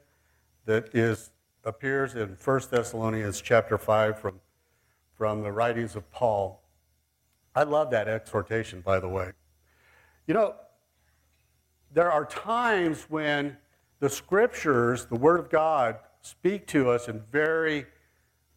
that 0.66 0.94
is 0.94 1.30
appears 1.64 2.14
in 2.14 2.36
1 2.42 2.60
Thessalonians 2.70 3.40
chapter 3.40 3.78
5 3.78 4.18
from, 4.18 4.40
from 5.16 5.42
the 5.42 5.52
writings 5.52 5.96
of 5.96 6.10
Paul. 6.10 6.62
I 7.58 7.64
love 7.64 7.90
that 7.90 8.06
exhortation, 8.06 8.82
by 8.82 9.00
the 9.00 9.08
way. 9.08 9.32
You 10.28 10.34
know, 10.34 10.54
there 11.92 12.08
are 12.08 12.24
times 12.24 13.06
when 13.08 13.56
the 13.98 14.08
scriptures, 14.08 15.06
the 15.06 15.16
Word 15.16 15.40
of 15.40 15.50
God, 15.50 15.98
speak 16.20 16.68
to 16.68 16.88
us 16.88 17.08
in 17.08 17.20
very 17.32 17.86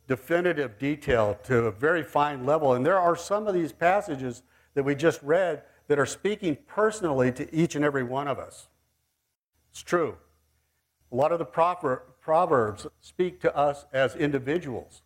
definitive 0.07 0.77
detail 0.77 1.39
to 1.45 1.65
a 1.65 1.71
very 1.71 2.03
fine 2.03 2.45
level. 2.45 2.73
And 2.75 2.85
there 2.85 2.99
are 2.99 3.15
some 3.15 3.47
of 3.47 3.55
these 3.55 3.71
passages 3.71 4.43
that 4.75 4.83
we 4.83 4.93
just 4.93 5.19
read 5.23 5.63
that 5.87 5.97
are 5.97 6.05
speaking 6.05 6.55
personally 6.67 7.31
to 7.31 7.51
each 7.51 7.73
and 7.73 7.83
every 7.83 8.03
one 8.03 8.27
of 8.27 8.37
us. 8.37 8.67
It's 9.71 9.81
true. 9.81 10.15
A 11.11 11.15
lot 11.15 11.31
of 11.31 11.39
the 11.39 11.45
proverbs 11.45 12.85
speak 12.99 13.41
to 13.41 13.57
us 13.57 13.87
as 13.91 14.15
individuals. 14.15 15.01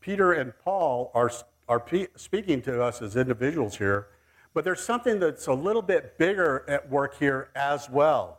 Peter 0.00 0.32
and 0.32 0.52
Paul 0.64 1.10
are, 1.14 1.30
are 1.68 1.84
speaking 2.16 2.62
to 2.62 2.82
us 2.82 3.02
as 3.02 3.16
individuals 3.16 3.76
here, 3.76 4.08
but 4.54 4.64
there's 4.64 4.80
something 4.80 5.20
that's 5.20 5.46
a 5.46 5.52
little 5.52 5.82
bit 5.82 6.18
bigger 6.18 6.64
at 6.68 6.88
work 6.90 7.18
here 7.18 7.50
as 7.54 7.88
well. 7.88 8.38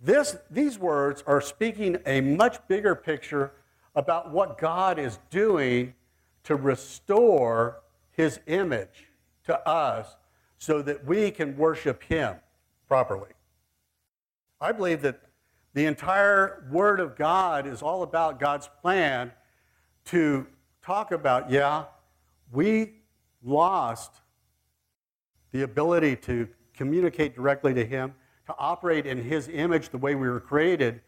This, 0.00 0.36
these 0.50 0.78
words 0.78 1.24
are 1.26 1.40
speaking 1.40 1.96
a 2.04 2.20
much 2.20 2.58
bigger 2.68 2.94
picture 2.94 3.52
about 3.94 4.30
what 4.30 4.58
God 4.58 4.98
is 4.98 5.18
doing 5.30 5.94
to 6.44 6.56
restore 6.56 7.80
his 8.10 8.38
image 8.46 9.08
to 9.46 9.68
us 9.68 10.16
so 10.58 10.82
that 10.82 11.04
we 11.04 11.30
can 11.30 11.56
worship 11.56 12.02
him 12.02 12.36
properly. 12.86 13.30
I 14.60 14.72
believe 14.72 15.02
that 15.02 15.20
the 15.72 15.86
entire 15.86 16.66
Word 16.70 17.00
of 17.00 17.16
God 17.16 17.66
is 17.66 17.82
all 17.82 18.02
about 18.02 18.38
God's 18.38 18.68
plan 18.80 19.32
to 20.06 20.46
talk 20.84 21.12
about, 21.12 21.50
yeah, 21.50 21.84
we 22.52 22.92
lost 23.42 24.20
the 25.52 25.62
ability 25.62 26.16
to 26.16 26.48
communicate 26.74 27.34
directly 27.34 27.72
to 27.74 27.84
Him, 27.84 28.14
to 28.46 28.54
operate 28.58 29.06
in 29.06 29.22
His 29.22 29.48
image 29.48 29.90
the 29.90 29.98
way 29.98 30.14
we 30.14 30.28
were 30.28 30.40
created 30.40 31.00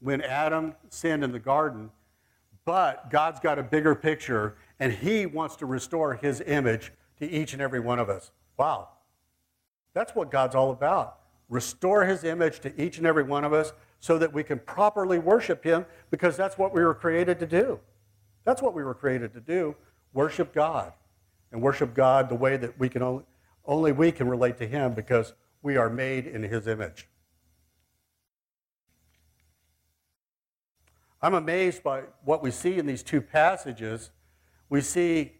when 0.00 0.22
Adam 0.22 0.74
sinned 0.88 1.22
in 1.22 1.32
the 1.32 1.38
garden. 1.38 1.90
But 2.64 3.10
God's 3.10 3.38
got 3.38 3.58
a 3.58 3.62
bigger 3.62 3.94
picture, 3.94 4.56
and 4.80 4.92
He 4.92 5.26
wants 5.26 5.56
to 5.56 5.66
restore 5.66 6.14
His 6.14 6.40
image 6.46 6.92
to 7.18 7.30
each 7.30 7.52
and 7.52 7.62
every 7.62 7.80
one 7.80 7.98
of 7.98 8.08
us. 8.08 8.32
Wow. 8.56 8.88
That's 9.94 10.14
what 10.14 10.30
God's 10.30 10.54
all 10.54 10.70
about. 10.70 11.18
Restore 11.48 12.04
His 12.04 12.24
image 12.24 12.60
to 12.60 12.82
each 12.82 12.98
and 12.98 13.06
every 13.06 13.22
one 13.22 13.44
of 13.44 13.52
us 13.52 13.72
so 14.00 14.18
that 14.18 14.32
we 14.32 14.42
can 14.42 14.58
properly 14.58 15.18
worship 15.18 15.62
Him 15.64 15.86
because 16.10 16.36
that's 16.36 16.58
what 16.58 16.74
we 16.74 16.82
were 16.82 16.94
created 16.94 17.38
to 17.40 17.46
do. 17.46 17.78
That's 18.46 18.62
what 18.62 18.72
we 18.72 18.82
were 18.82 18.94
created 18.94 19.34
to 19.34 19.40
do 19.40 19.76
worship 20.14 20.54
God. 20.54 20.94
And 21.52 21.60
worship 21.60 21.94
God 21.94 22.30
the 22.30 22.34
way 22.34 22.56
that 22.56 22.78
we 22.78 22.88
can 22.88 23.02
only, 23.02 23.24
only 23.66 23.92
we 23.92 24.10
can 24.10 24.28
relate 24.28 24.56
to 24.58 24.66
Him 24.66 24.94
because 24.94 25.34
we 25.62 25.76
are 25.76 25.90
made 25.90 26.26
in 26.26 26.42
His 26.42 26.66
image. 26.66 27.08
I'm 31.20 31.34
amazed 31.34 31.82
by 31.82 32.02
what 32.24 32.42
we 32.42 32.50
see 32.50 32.78
in 32.78 32.86
these 32.86 33.02
two 33.02 33.20
passages. 33.20 34.10
We 34.68 34.80
see 34.80 35.32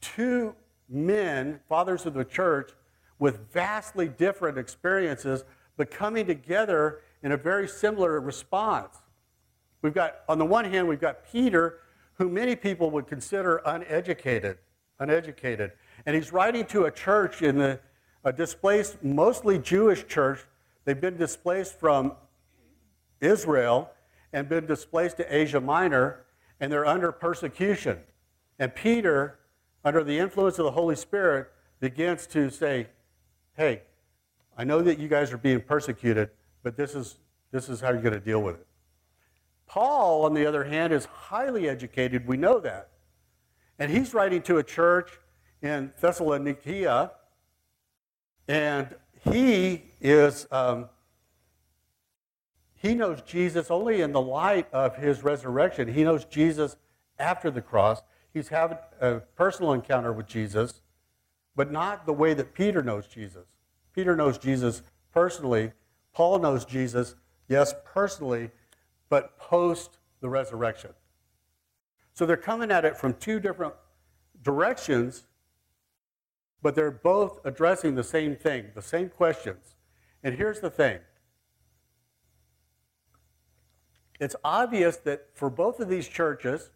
two 0.00 0.54
men, 0.88 1.60
fathers 1.68 2.06
of 2.06 2.14
the 2.14 2.24
church, 2.24 2.72
with 3.18 3.52
vastly 3.52 4.08
different 4.08 4.58
experiences, 4.58 5.44
but 5.76 5.90
coming 5.90 6.26
together 6.26 7.00
in 7.22 7.32
a 7.32 7.36
very 7.36 7.66
similar 7.66 8.20
response. 8.20 8.96
We've 9.82 9.94
got, 9.94 10.16
on 10.28 10.38
the 10.38 10.44
one 10.44 10.64
hand, 10.64 10.88
we've 10.88 11.00
got 11.00 11.24
Peter, 11.30 11.80
who 12.16 12.28
many 12.28 12.56
people 12.56 12.90
would 12.90 13.06
consider 13.06 13.62
uneducated, 13.64 14.58
uneducated. 14.98 15.72
And 16.04 16.14
he's 16.14 16.32
writing 16.32 16.64
to 16.66 16.84
a 16.84 16.90
church 16.90 17.42
in 17.42 17.58
the 17.58 17.80
a 18.26 18.32
displaced, 18.32 19.02
mostly 19.04 19.56
Jewish 19.56 20.04
church. 20.08 20.40
They've 20.84 21.00
been 21.00 21.16
displaced 21.16 21.78
from 21.78 22.12
Israel 23.20 23.90
and 24.32 24.48
been 24.48 24.66
displaced 24.66 25.18
to 25.18 25.34
Asia 25.34 25.60
Minor, 25.60 26.26
and 26.58 26.72
they're 26.72 26.84
under 26.84 27.12
persecution. 27.12 28.00
And 28.58 28.74
Peter, 28.74 29.38
under 29.84 30.02
the 30.02 30.18
influence 30.18 30.58
of 30.58 30.64
the 30.64 30.72
Holy 30.72 30.96
Spirit, 30.96 31.48
begins 31.78 32.26
to 32.28 32.50
say, 32.50 32.88
Hey, 33.56 33.82
I 34.58 34.64
know 34.64 34.82
that 34.82 34.98
you 34.98 35.06
guys 35.06 35.32
are 35.32 35.38
being 35.38 35.60
persecuted, 35.60 36.30
but 36.64 36.76
this 36.76 36.96
is, 36.96 37.18
this 37.52 37.68
is 37.68 37.80
how 37.80 37.90
you're 37.90 38.02
going 38.02 38.12
to 38.12 38.20
deal 38.20 38.42
with 38.42 38.56
it. 38.56 38.66
Paul, 39.66 40.24
on 40.24 40.34
the 40.34 40.46
other 40.46 40.64
hand, 40.64 40.92
is 40.92 41.06
highly 41.06 41.68
educated. 41.68 42.26
We 42.26 42.36
know 42.36 42.60
that. 42.60 42.90
And 43.78 43.90
he's 43.90 44.14
writing 44.14 44.42
to 44.42 44.58
a 44.58 44.62
church 44.62 45.10
in 45.62 45.92
Thessalonica, 46.00 47.12
and 48.48 48.94
he 49.30 49.82
is 50.00 50.46
um, 50.50 50.88
he 52.76 52.94
knows 52.94 53.22
Jesus 53.22 53.70
only 53.70 54.00
in 54.00 54.12
the 54.12 54.20
light 54.20 54.72
of 54.72 54.96
his 54.96 55.24
resurrection. 55.24 55.92
He 55.92 56.04
knows 56.04 56.24
Jesus 56.24 56.76
after 57.18 57.50
the 57.50 57.62
cross. 57.62 58.02
He's 58.32 58.48
having 58.48 58.78
a 59.00 59.20
personal 59.34 59.72
encounter 59.72 60.12
with 60.12 60.26
Jesus, 60.26 60.82
but 61.56 61.72
not 61.72 62.06
the 62.06 62.12
way 62.12 62.34
that 62.34 62.54
Peter 62.54 62.82
knows 62.82 63.06
Jesus. 63.06 63.46
Peter 63.94 64.14
knows 64.14 64.36
Jesus 64.38 64.82
personally. 65.12 65.72
Paul 66.12 66.38
knows 66.38 66.64
Jesus, 66.64 67.14
yes, 67.48 67.74
personally, 67.84 68.50
but 69.08 69.38
post 69.38 69.98
the 70.20 70.28
resurrection. 70.28 70.90
So 72.12 72.26
they're 72.26 72.36
coming 72.36 72.70
at 72.70 72.84
it 72.84 72.96
from 72.96 73.14
two 73.14 73.40
different 73.40 73.74
directions, 74.42 75.24
but 76.62 76.74
they're 76.74 76.90
both 76.90 77.40
addressing 77.44 77.94
the 77.94 78.04
same 78.04 78.36
thing, 78.36 78.70
the 78.74 78.82
same 78.82 79.08
questions. 79.08 79.74
And 80.22 80.34
here's 80.34 80.60
the 80.60 80.70
thing 80.70 81.00
it's 84.18 84.36
obvious 84.42 84.96
that 84.98 85.28
for 85.34 85.50
both 85.50 85.78
of 85.78 85.88
these 85.88 86.08
churches, 86.08 86.70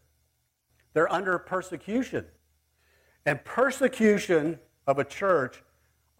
they're 0.92 1.10
under 1.10 1.38
persecution. 1.38 2.26
And 3.26 3.44
persecution 3.44 4.58
of 4.86 4.98
a 4.98 5.04
church 5.04 5.62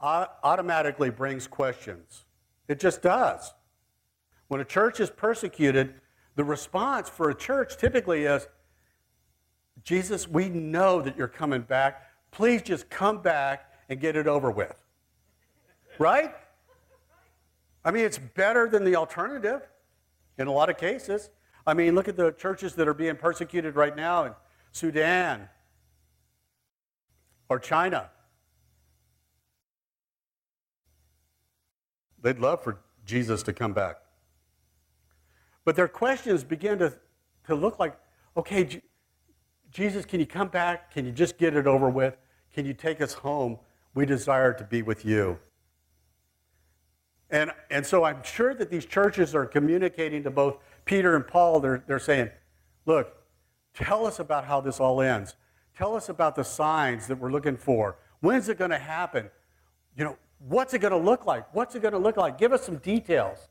automatically 0.01 1.11
brings 1.11 1.47
questions. 1.47 2.25
It 2.69 2.81
just 2.81 3.03
does. 3.03 3.53
When 4.51 4.61
a 4.61 4.65
church 4.65 4.99
is 4.99 5.11
persecuted, 5.11 5.95
the 6.35 6.43
response 6.43 7.09
for 7.09 7.31
a 7.31 7.35
church 7.37 7.77
typically 7.77 8.25
is 8.25 8.49
Jesus, 9.85 10.27
we 10.27 10.49
know 10.49 11.01
that 11.03 11.17
you're 11.17 11.29
coming 11.29 11.61
back. 11.61 12.03
Please 12.33 12.61
just 12.61 12.91
come 12.91 13.23
back 13.23 13.73
and 13.89 14.01
get 14.01 14.17
it 14.17 14.27
over 14.27 14.51
with. 14.51 14.75
Right? 16.01 16.35
I 17.85 17.93
mean, 17.93 18.05
it's 18.05 18.19
better 18.19 18.69
than 18.69 18.83
the 18.83 18.97
alternative 18.97 19.69
in 20.37 20.49
a 20.49 20.53
lot 20.53 20.69
of 20.69 20.77
cases. 20.77 21.31
I 21.65 21.73
mean, 21.73 21.95
look 21.95 22.09
at 22.09 22.17
the 22.17 22.33
churches 22.33 22.75
that 22.75 22.89
are 22.89 22.95
being 22.95 23.15
persecuted 23.15 23.77
right 23.77 23.95
now 23.95 24.25
in 24.25 24.33
Sudan 24.73 25.49
or 27.49 27.61
China. 27.61 28.11
They'd 32.21 32.41
love 32.41 32.65
for 32.65 32.81
Jesus 33.07 33.45
to 33.45 33.53
come 33.53 33.73
back. 33.73 33.99
But 35.71 35.77
their 35.77 35.87
questions 35.87 36.43
begin 36.43 36.81
to, 36.81 36.99
to 37.47 37.55
look 37.55 37.79
like 37.79 37.97
okay, 38.37 38.65
J- 38.65 38.83
Jesus, 39.71 40.05
can 40.05 40.19
you 40.19 40.27
come 40.27 40.49
back? 40.49 40.93
Can 40.93 41.07
you 41.07 41.13
just 41.13 41.39
get 41.39 41.55
it 41.55 41.69
over 41.69 41.89
with? 41.89 42.17
Can 42.53 42.67
you 42.67 42.75
take 42.75 43.01
us 43.01 43.13
home? 43.13 43.57
We 43.95 44.05
desire 44.05 44.53
to 44.53 44.65
be 44.65 44.83
with 44.83 45.05
you. 45.05 45.39
And, 47.31 47.53
and 47.71 47.87
so 47.87 48.03
I'm 48.03 48.21
sure 48.25 48.53
that 48.53 48.69
these 48.69 48.85
churches 48.85 49.33
are 49.33 49.47
communicating 49.47 50.25
to 50.25 50.31
both 50.33 50.57
Peter 50.87 51.15
and 51.15 51.25
Paul. 51.25 51.61
They're, 51.61 51.85
they're 51.87 52.01
saying, 52.01 52.31
look, 52.85 53.15
tell 53.73 54.07
us 54.07 54.19
about 54.19 54.47
how 54.47 54.61
this 54.61 54.81
all 54.81 55.01
ends. 55.01 55.37
Tell 55.77 55.95
us 55.95 56.09
about 56.09 56.35
the 56.35 56.43
signs 56.43 57.07
that 57.07 57.15
we're 57.15 57.31
looking 57.31 57.57
for. 57.57 57.97
When's 58.19 58.49
it 58.49 58.59
going 58.59 58.73
to 58.73 58.79
happen? 58.79 59.31
You 59.97 60.03
know, 60.03 60.17
what's 60.41 60.75
it 60.75 60.81
going 60.81 60.91
to 60.91 60.99
look 60.99 61.27
like? 61.27 61.55
What's 61.55 61.77
it 61.77 61.83
going 61.83 61.95
to 61.95 61.99
look 62.01 62.17
like? 62.17 62.39
Give 62.39 62.53
us 62.53 62.67
some 62.67 62.79
details. 62.79 63.50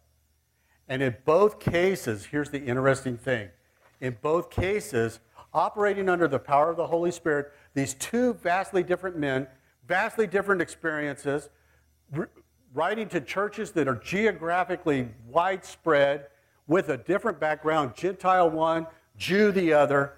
And 0.89 1.03
in 1.03 1.15
both 1.23 1.59
cases, 1.59 2.25
here's 2.25 2.49
the 2.49 2.59
interesting 2.59 3.15
thing. 3.15 3.49
In 4.01 4.17
both 4.21 4.49
cases, 4.49 5.19
operating 5.53 6.09
under 6.09 6.27
the 6.27 6.39
power 6.39 6.71
of 6.71 6.77
the 6.77 6.87
Holy 6.87 7.11
Spirit, 7.11 7.51
these 7.75 7.93
two 7.93 8.33
vastly 8.33 8.81
different 8.81 9.17
men, 9.17 9.47
vastly 9.87 10.25
different 10.25 10.61
experiences, 10.61 11.49
writing 12.73 13.07
to 13.09 13.21
churches 13.21 13.71
that 13.73 13.87
are 13.87 13.95
geographically 13.95 15.09
widespread 15.27 16.27
with 16.65 16.89
a 16.89 16.97
different 16.97 17.39
background 17.39 17.95
Gentile 17.95 18.49
one, 18.49 18.87
Jew 19.15 19.51
the 19.51 19.73
other. 19.73 20.13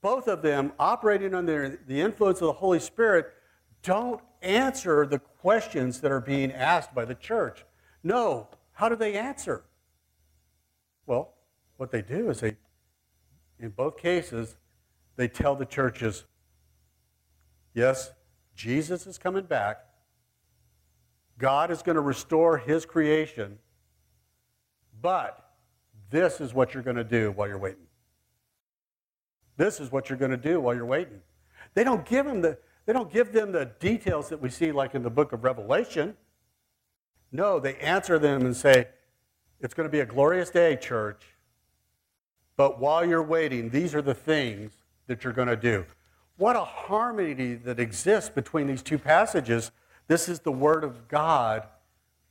Both 0.00 0.28
of 0.28 0.42
them 0.42 0.72
operating 0.78 1.34
under 1.34 1.80
the 1.86 2.00
influence 2.00 2.40
of 2.40 2.46
the 2.46 2.52
Holy 2.52 2.78
Spirit 2.78 3.32
don't 3.82 4.20
answer 4.42 5.06
the 5.06 5.18
questions 5.18 6.00
that 6.00 6.12
are 6.12 6.20
being 6.20 6.52
asked 6.52 6.94
by 6.94 7.04
the 7.04 7.14
church. 7.14 7.64
No. 8.04 8.48
How 8.78 8.88
do 8.88 8.94
they 8.94 9.14
answer? 9.14 9.64
Well, 11.04 11.34
what 11.78 11.90
they 11.90 12.00
do 12.00 12.30
is 12.30 12.38
they, 12.38 12.56
in 13.58 13.70
both 13.70 13.96
cases, 13.96 14.56
they 15.16 15.26
tell 15.26 15.56
the 15.56 15.64
churches, 15.66 16.22
yes, 17.74 18.12
Jesus 18.54 19.04
is 19.08 19.18
coming 19.18 19.46
back. 19.46 19.80
God 21.38 21.72
is 21.72 21.82
going 21.82 21.96
to 21.96 22.00
restore 22.00 22.56
his 22.56 22.86
creation, 22.86 23.58
but 25.02 25.54
this 26.08 26.40
is 26.40 26.54
what 26.54 26.72
you're 26.72 26.84
going 26.84 26.94
to 26.94 27.02
do 27.02 27.32
while 27.32 27.48
you're 27.48 27.58
waiting. 27.58 27.88
This 29.56 29.80
is 29.80 29.90
what 29.90 30.08
you're 30.08 30.18
going 30.18 30.30
to 30.30 30.36
do 30.36 30.60
while 30.60 30.76
you're 30.76 30.86
waiting. 30.86 31.20
They 31.74 31.82
don't 31.82 32.06
give 32.06 32.26
them 32.26 32.42
the 32.42 32.56
they 32.86 32.92
don't 32.92 33.12
give 33.12 33.32
them 33.32 33.50
the 33.50 33.72
details 33.80 34.28
that 34.28 34.40
we 34.40 34.50
see 34.50 34.70
like 34.70 34.94
in 34.94 35.02
the 35.02 35.10
book 35.10 35.32
of 35.32 35.42
Revelation. 35.42 36.16
No, 37.30 37.60
they 37.60 37.76
answer 37.76 38.18
them 38.18 38.42
and 38.42 38.56
say, 38.56 38.88
It's 39.60 39.74
going 39.74 39.88
to 39.88 39.92
be 39.92 40.00
a 40.00 40.06
glorious 40.06 40.50
day, 40.50 40.76
church. 40.76 41.22
But 42.56 42.80
while 42.80 43.04
you're 43.04 43.22
waiting, 43.22 43.70
these 43.70 43.94
are 43.94 44.02
the 44.02 44.14
things 44.14 44.72
that 45.06 45.24
you're 45.24 45.32
going 45.32 45.48
to 45.48 45.56
do. 45.56 45.84
What 46.36 46.56
a 46.56 46.64
harmony 46.64 47.54
that 47.54 47.78
exists 47.78 48.30
between 48.30 48.66
these 48.66 48.82
two 48.82 48.98
passages 48.98 49.70
this 50.08 50.26
is 50.26 50.40
the 50.40 50.50
Word 50.50 50.84
of 50.84 51.06
God 51.06 51.64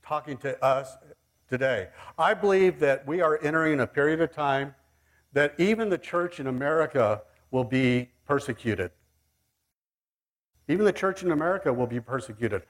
talking 0.03 0.35
to 0.37 0.61
us 0.65 0.97
today. 1.47 1.89
I 2.17 2.33
believe 2.33 2.79
that 2.79 3.07
we 3.07 3.21
are 3.21 3.39
entering 3.43 3.79
a 3.79 3.87
period 3.87 4.19
of 4.19 4.33
time 4.33 4.73
that 5.33 5.53
even 5.59 5.89
the 5.89 5.97
church 5.97 6.39
in 6.39 6.47
America 6.47 7.21
will 7.51 7.63
be 7.63 8.09
persecuted. 8.25 8.89
Even 10.67 10.85
the 10.85 10.91
church 10.91 11.21
in 11.21 11.31
America 11.31 11.71
will 11.71 11.85
be 11.85 11.99
persecuted. 11.99 12.63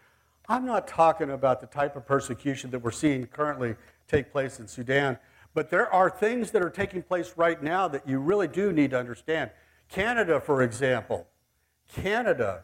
I'm 0.50 0.66
not 0.66 0.88
talking 0.88 1.32
about 1.32 1.60
the 1.60 1.68
type 1.68 1.96
of 1.98 2.06
persecution 2.06 2.72
that 2.72 2.80
we're 2.80 2.92
seeing 2.92 3.28
currently 3.28 3.76
take 4.08 4.32
place 4.32 4.60
in 4.60 4.68
Sudan, 4.68 5.18
but 5.54 5.70
there 5.70 5.92
are 5.92 6.10
things 6.10 6.52
that 6.52 6.62
are 6.62 6.70
taking 6.70 7.02
place 7.04 7.34
right 7.36 7.62
now 7.62 7.88
that 7.90 8.08
you 8.08 8.20
really 8.20 8.48
do 8.48 8.72
need 8.72 8.92
to 8.92 9.00
understand. 9.00 9.52
Canada, 9.90 10.40
for 10.40 10.62
example, 10.62 11.28
Canada 11.92 12.64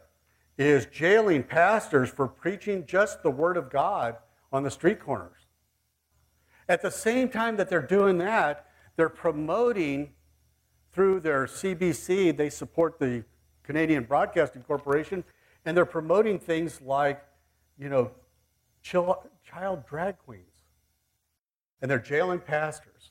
is 0.56 0.86
jailing 0.86 1.42
pastors 1.42 2.08
for 2.08 2.26
preaching 2.26 2.86
just 2.86 3.22
the 3.22 3.30
Word 3.30 3.56
of 3.56 3.68
God 3.68 4.16
on 4.52 4.62
the 4.62 4.70
street 4.70 5.00
corners. 5.00 5.46
At 6.68 6.80
the 6.80 6.90
same 6.90 7.28
time 7.28 7.56
that 7.56 7.68
they're 7.68 7.82
doing 7.82 8.16
that, 8.18 8.66
they're 8.96 9.08
promoting 9.10 10.12
through 10.92 11.20
their 11.20 11.46
CBC, 11.46 12.34
they 12.34 12.48
support 12.48 12.98
the 12.98 13.24
Canadian 13.62 14.04
Broadcasting 14.04 14.62
Corporation, 14.62 15.24
and 15.66 15.76
they're 15.76 15.84
promoting 15.84 16.38
things 16.38 16.80
like, 16.80 17.22
you 17.78 17.88
know, 17.88 18.10
child 18.82 19.86
drag 19.88 20.18
queens. 20.18 20.42
And 21.80 21.90
they're 21.90 21.98
jailing 21.98 22.40
pastors. 22.40 23.10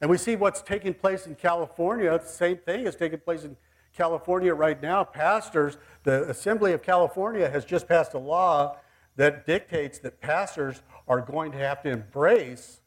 And 0.00 0.10
we 0.10 0.18
see 0.18 0.36
what's 0.36 0.62
taking 0.62 0.94
place 0.94 1.26
in 1.26 1.34
California. 1.34 2.18
The 2.18 2.26
same 2.26 2.58
thing 2.58 2.86
is 2.86 2.96
taking 2.96 3.20
place 3.20 3.44
in 3.44 3.56
California 3.96 4.54
right 4.54 4.80
now, 4.80 5.02
pastors, 5.04 5.78
the 6.02 6.28
Assembly 6.28 6.72
of 6.72 6.82
California 6.82 7.48
has 7.48 7.64
just 7.64 7.88
passed 7.88 8.12
a 8.12 8.18
law 8.18 8.76
that 9.16 9.46
dictates 9.46 9.98
that 10.00 10.20
pastors 10.20 10.82
are 11.08 11.20
going 11.20 11.50
to 11.52 11.58
have 11.58 11.82
to 11.82 11.88
embrace 11.88 12.80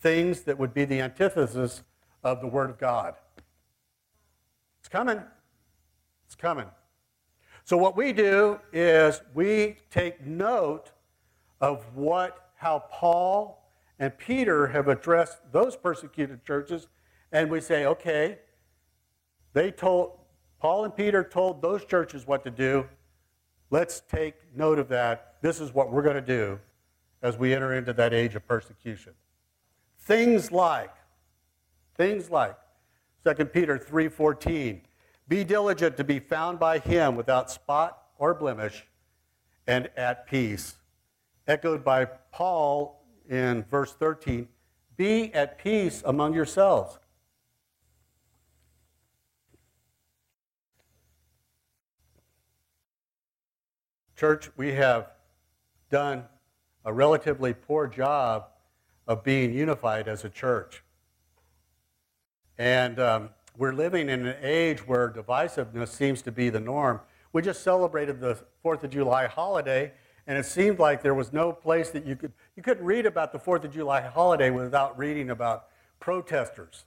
things 0.00 0.42
that 0.42 0.58
would 0.58 0.74
be 0.74 0.84
the 0.84 1.00
antithesis 1.00 1.82
of 2.24 2.40
the 2.40 2.48
Word 2.48 2.70
of 2.70 2.78
God. 2.78 3.14
It's 4.80 4.88
coming. 4.88 5.22
It's 6.26 6.34
coming. 6.34 6.66
So 7.70 7.76
what 7.76 7.96
we 7.96 8.12
do 8.12 8.58
is 8.72 9.20
we 9.32 9.76
take 9.92 10.26
note 10.26 10.90
of 11.60 11.86
what 11.94 12.50
how 12.56 12.80
Paul 12.90 13.70
and 14.00 14.18
Peter 14.18 14.66
have 14.66 14.88
addressed 14.88 15.38
those 15.52 15.76
persecuted 15.76 16.44
churches 16.44 16.88
and 17.30 17.48
we 17.48 17.60
say, 17.60 17.86
okay, 17.86 18.40
they 19.52 19.70
told, 19.70 20.18
Paul 20.58 20.84
and 20.84 20.96
Peter 20.96 21.22
told 21.22 21.62
those 21.62 21.84
churches 21.84 22.26
what 22.26 22.42
to 22.42 22.50
do. 22.50 22.88
Let's 23.70 24.00
take 24.00 24.34
note 24.52 24.80
of 24.80 24.88
that. 24.88 25.36
This 25.40 25.60
is 25.60 25.72
what 25.72 25.92
we're 25.92 26.02
going 26.02 26.16
to 26.16 26.20
do 26.20 26.58
as 27.22 27.38
we 27.38 27.54
enter 27.54 27.74
into 27.74 27.92
that 27.92 28.12
age 28.12 28.34
of 28.34 28.44
persecution. 28.48 29.12
Things 29.96 30.50
like, 30.50 30.92
things 31.96 32.30
like 32.30 32.56
2 33.24 33.44
Peter 33.44 33.78
3:14, 33.78 34.80
be 35.30 35.44
diligent 35.44 35.96
to 35.96 36.02
be 36.02 36.18
found 36.18 36.58
by 36.58 36.80
him 36.80 37.14
without 37.14 37.52
spot 37.52 38.02
or 38.18 38.34
blemish 38.34 38.84
and 39.64 39.88
at 39.96 40.26
peace. 40.26 40.74
Echoed 41.46 41.84
by 41.84 42.06
Paul 42.32 43.06
in 43.28 43.62
verse 43.70 43.92
13 43.92 44.48
Be 44.96 45.32
at 45.32 45.56
peace 45.56 46.02
among 46.04 46.34
yourselves. 46.34 46.98
Church, 54.16 54.50
we 54.56 54.72
have 54.72 55.12
done 55.90 56.24
a 56.84 56.92
relatively 56.92 57.54
poor 57.54 57.86
job 57.86 58.46
of 59.06 59.22
being 59.22 59.54
unified 59.54 60.08
as 60.08 60.24
a 60.24 60.28
church. 60.28 60.82
And 62.58 62.98
um, 62.98 63.30
we're 63.60 63.74
living 63.74 64.08
in 64.08 64.24
an 64.24 64.36
age 64.40 64.88
where 64.88 65.10
divisiveness 65.10 65.88
seems 65.88 66.22
to 66.22 66.32
be 66.32 66.48
the 66.48 66.58
norm. 66.58 66.98
We 67.34 67.42
just 67.42 67.62
celebrated 67.62 68.18
the 68.18 68.38
4th 68.64 68.84
of 68.84 68.90
July 68.90 69.26
holiday, 69.26 69.92
and 70.26 70.38
it 70.38 70.46
seemed 70.46 70.78
like 70.78 71.02
there 71.02 71.12
was 71.12 71.30
no 71.30 71.52
place 71.52 71.90
that 71.90 72.06
you 72.06 72.16
could, 72.16 72.32
you 72.56 72.62
couldn't 72.62 72.86
read 72.86 73.04
about 73.04 73.32
the 73.32 73.38
4th 73.38 73.64
of 73.64 73.74
July 73.74 74.00
holiday 74.00 74.48
without 74.48 74.96
reading 74.98 75.28
about 75.28 75.66
protesters, 76.00 76.86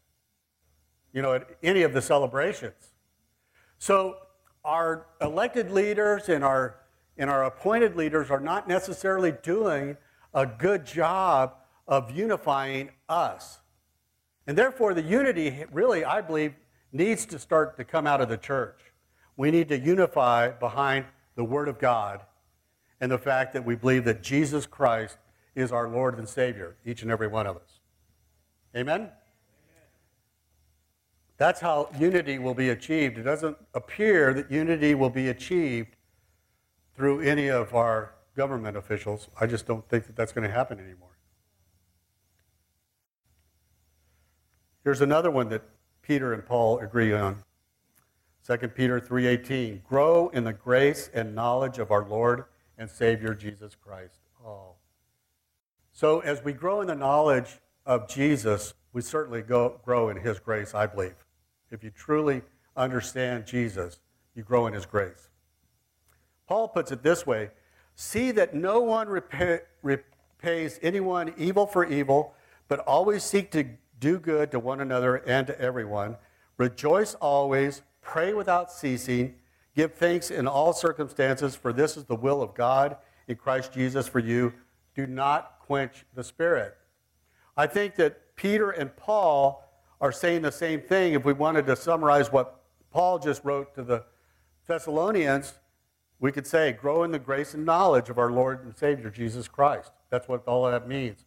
you 1.13 1.21
know, 1.21 1.33
at 1.33 1.47
any 1.61 1.83
of 1.83 1.93
the 1.93 2.01
celebrations. 2.01 2.93
So 3.77 4.17
our 4.65 5.05
elected 5.21 5.69
leaders 5.69 6.27
and 6.27 6.43
our, 6.43 6.77
and 7.19 7.29
our 7.29 7.43
appointed 7.43 7.95
leaders 7.95 8.31
are 8.31 8.39
not 8.39 8.67
necessarily 8.67 9.31
doing 9.43 9.95
a 10.33 10.47
good 10.47 10.87
job 10.87 11.53
of 11.87 12.09
unifying 12.09 12.89
us. 13.07 13.59
And 14.47 14.57
therefore, 14.57 14.95
the 14.95 15.03
unity 15.03 15.65
really, 15.71 16.03
I 16.03 16.21
believe, 16.21 16.55
needs 16.93 17.25
to 17.25 17.39
start 17.39 17.75
to 17.77 17.83
come 17.83 18.07
out 18.07 18.21
of 18.21 18.29
the 18.29 18.37
church. 18.37 18.79
We 19.35 19.51
need 19.51 19.67
to 19.69 19.79
unify 19.79 20.51
behind 20.51 21.05
the 21.35 21.43
Word 21.43 21.67
of 21.67 21.79
God 21.79 22.21
and 23.01 23.11
the 23.11 23.17
fact 23.17 23.53
that 23.53 23.65
we 23.65 23.75
believe 23.75 24.05
that 24.05 24.21
Jesus 24.21 24.65
Christ 24.65 25.17
is 25.55 25.71
our 25.71 25.89
Lord 25.89 26.17
and 26.17 26.29
Savior, 26.29 26.77
each 26.85 27.01
and 27.01 27.11
every 27.11 27.27
one 27.27 27.47
of 27.47 27.57
us. 27.57 27.79
Amen? 28.75 29.09
That's 31.37 31.59
how 31.59 31.89
unity 31.99 32.37
will 32.39 32.53
be 32.53 32.69
achieved. 32.69 33.17
It 33.17 33.23
doesn't 33.23 33.57
appear 33.73 34.33
that 34.35 34.51
unity 34.51 34.93
will 34.95 35.09
be 35.09 35.29
achieved 35.29 35.95
through 36.95 37.21
any 37.21 37.49
of 37.49 37.73
our 37.73 38.13
government 38.35 38.77
officials. 38.77 39.29
I 39.39 39.47
just 39.47 39.65
don't 39.65 39.87
think 39.89 40.05
that 40.05 40.15
that's 40.15 40.31
going 40.31 40.47
to 40.47 40.53
happen 40.53 40.79
anymore. 40.79 41.17
Here's 44.83 45.01
another 45.01 45.31
one 45.31 45.49
that 45.49 45.63
Peter 46.03 46.33
and 46.33 46.45
Paul 46.45 46.79
agree 46.79 47.13
on. 47.13 47.43
2 48.45 48.75
Peter 48.75 48.99
3:18 48.99 49.83
Grow 49.83 50.29
in 50.29 50.43
the 50.43 50.53
grace 50.53 51.09
and 51.13 51.33
knowledge 51.33 51.79
of 51.79 51.91
our 51.91 52.05
Lord 52.05 52.45
and 52.77 52.89
Savior 52.89 53.33
Jesus 53.33 53.73
Christ. 53.73 54.19
Oh. 54.45 54.75
So 55.91 56.19
as 56.19 56.43
we 56.43 56.53
grow 56.53 56.81
in 56.81 56.87
the 56.87 56.95
knowledge 56.95 57.59
of 57.85 58.07
Jesus, 58.07 58.73
we 58.91 59.01
certainly 59.01 59.41
go, 59.41 59.79
grow 59.83 60.09
in 60.09 60.17
his 60.17 60.39
grace, 60.39 60.75
I 60.75 60.87
believe. 60.87 61.15
If 61.71 61.83
you 61.83 61.89
truly 61.89 62.41
understand 62.75 63.45
Jesus, 63.45 63.99
you 64.35 64.43
grow 64.43 64.67
in 64.67 64.73
his 64.73 64.85
grace. 64.85 65.29
Paul 66.47 66.67
puts 66.67 66.91
it 66.91 67.01
this 67.01 67.25
way 67.25 67.51
See 67.95 68.31
that 68.31 68.53
no 68.53 68.79
one 68.81 69.07
repay, 69.07 69.59
repays 69.81 70.79
anyone 70.81 71.33
evil 71.37 71.67
for 71.67 71.85
evil, 71.85 72.33
but 72.67 72.79
always 72.79 73.23
seek 73.23 73.51
to 73.51 73.65
do 74.03 74.19
good 74.19 74.51
to 74.51 74.59
one 74.59 74.81
another 74.81 75.15
and 75.15 75.47
to 75.47 75.57
everyone. 75.61 76.17
Rejoice 76.57 77.13
always, 77.15 77.83
pray 78.01 78.33
without 78.33 78.69
ceasing, 78.69 79.35
give 79.77 79.93
thanks 79.93 80.29
in 80.29 80.45
all 80.45 80.73
circumstances, 80.73 81.55
for 81.55 81.71
this 81.71 81.95
is 81.95 82.03
the 82.03 82.15
will 82.15 82.41
of 82.41 82.53
God 82.53 82.97
in 83.29 83.37
Christ 83.37 83.71
Jesus 83.71 84.05
for 84.05 84.19
you. 84.19 84.51
Do 84.93 85.07
not 85.07 85.57
quench 85.61 86.03
the 86.13 86.23
Spirit. 86.23 86.75
I 87.55 87.65
think 87.65 87.95
that 87.95 88.35
Peter 88.35 88.71
and 88.71 88.93
Paul 88.97 89.63
are 90.01 90.11
saying 90.11 90.41
the 90.41 90.51
same 90.51 90.81
thing. 90.81 91.13
If 91.13 91.23
we 91.23 91.31
wanted 91.31 91.65
to 91.67 91.75
summarize 91.77 92.29
what 92.29 92.61
Paul 92.91 93.19
just 93.19 93.45
wrote 93.45 93.73
to 93.75 93.83
the 93.83 94.03
Thessalonians, 94.67 95.53
we 96.19 96.33
could 96.33 96.45
say, 96.45 96.73
grow 96.73 97.03
in 97.03 97.11
the 97.11 97.19
grace 97.19 97.53
and 97.53 97.65
knowledge 97.65 98.09
of 98.09 98.17
our 98.17 98.31
Lord 98.33 98.65
and 98.65 98.75
Savior 98.75 99.09
Jesus 99.09 99.47
Christ. 99.47 99.93
That's 100.09 100.27
what 100.27 100.45
all 100.45 100.69
that 100.69 100.89
means. 100.89 101.23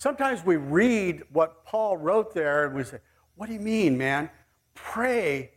Sometimes 0.00 0.42
we 0.46 0.56
read 0.56 1.24
what 1.30 1.62
Paul 1.66 1.98
wrote 1.98 2.32
there 2.32 2.64
and 2.64 2.74
we 2.74 2.84
say, 2.84 3.00
What 3.34 3.48
do 3.48 3.52
you 3.52 3.60
mean, 3.60 3.98
man? 3.98 4.30
Pray, 4.74 5.50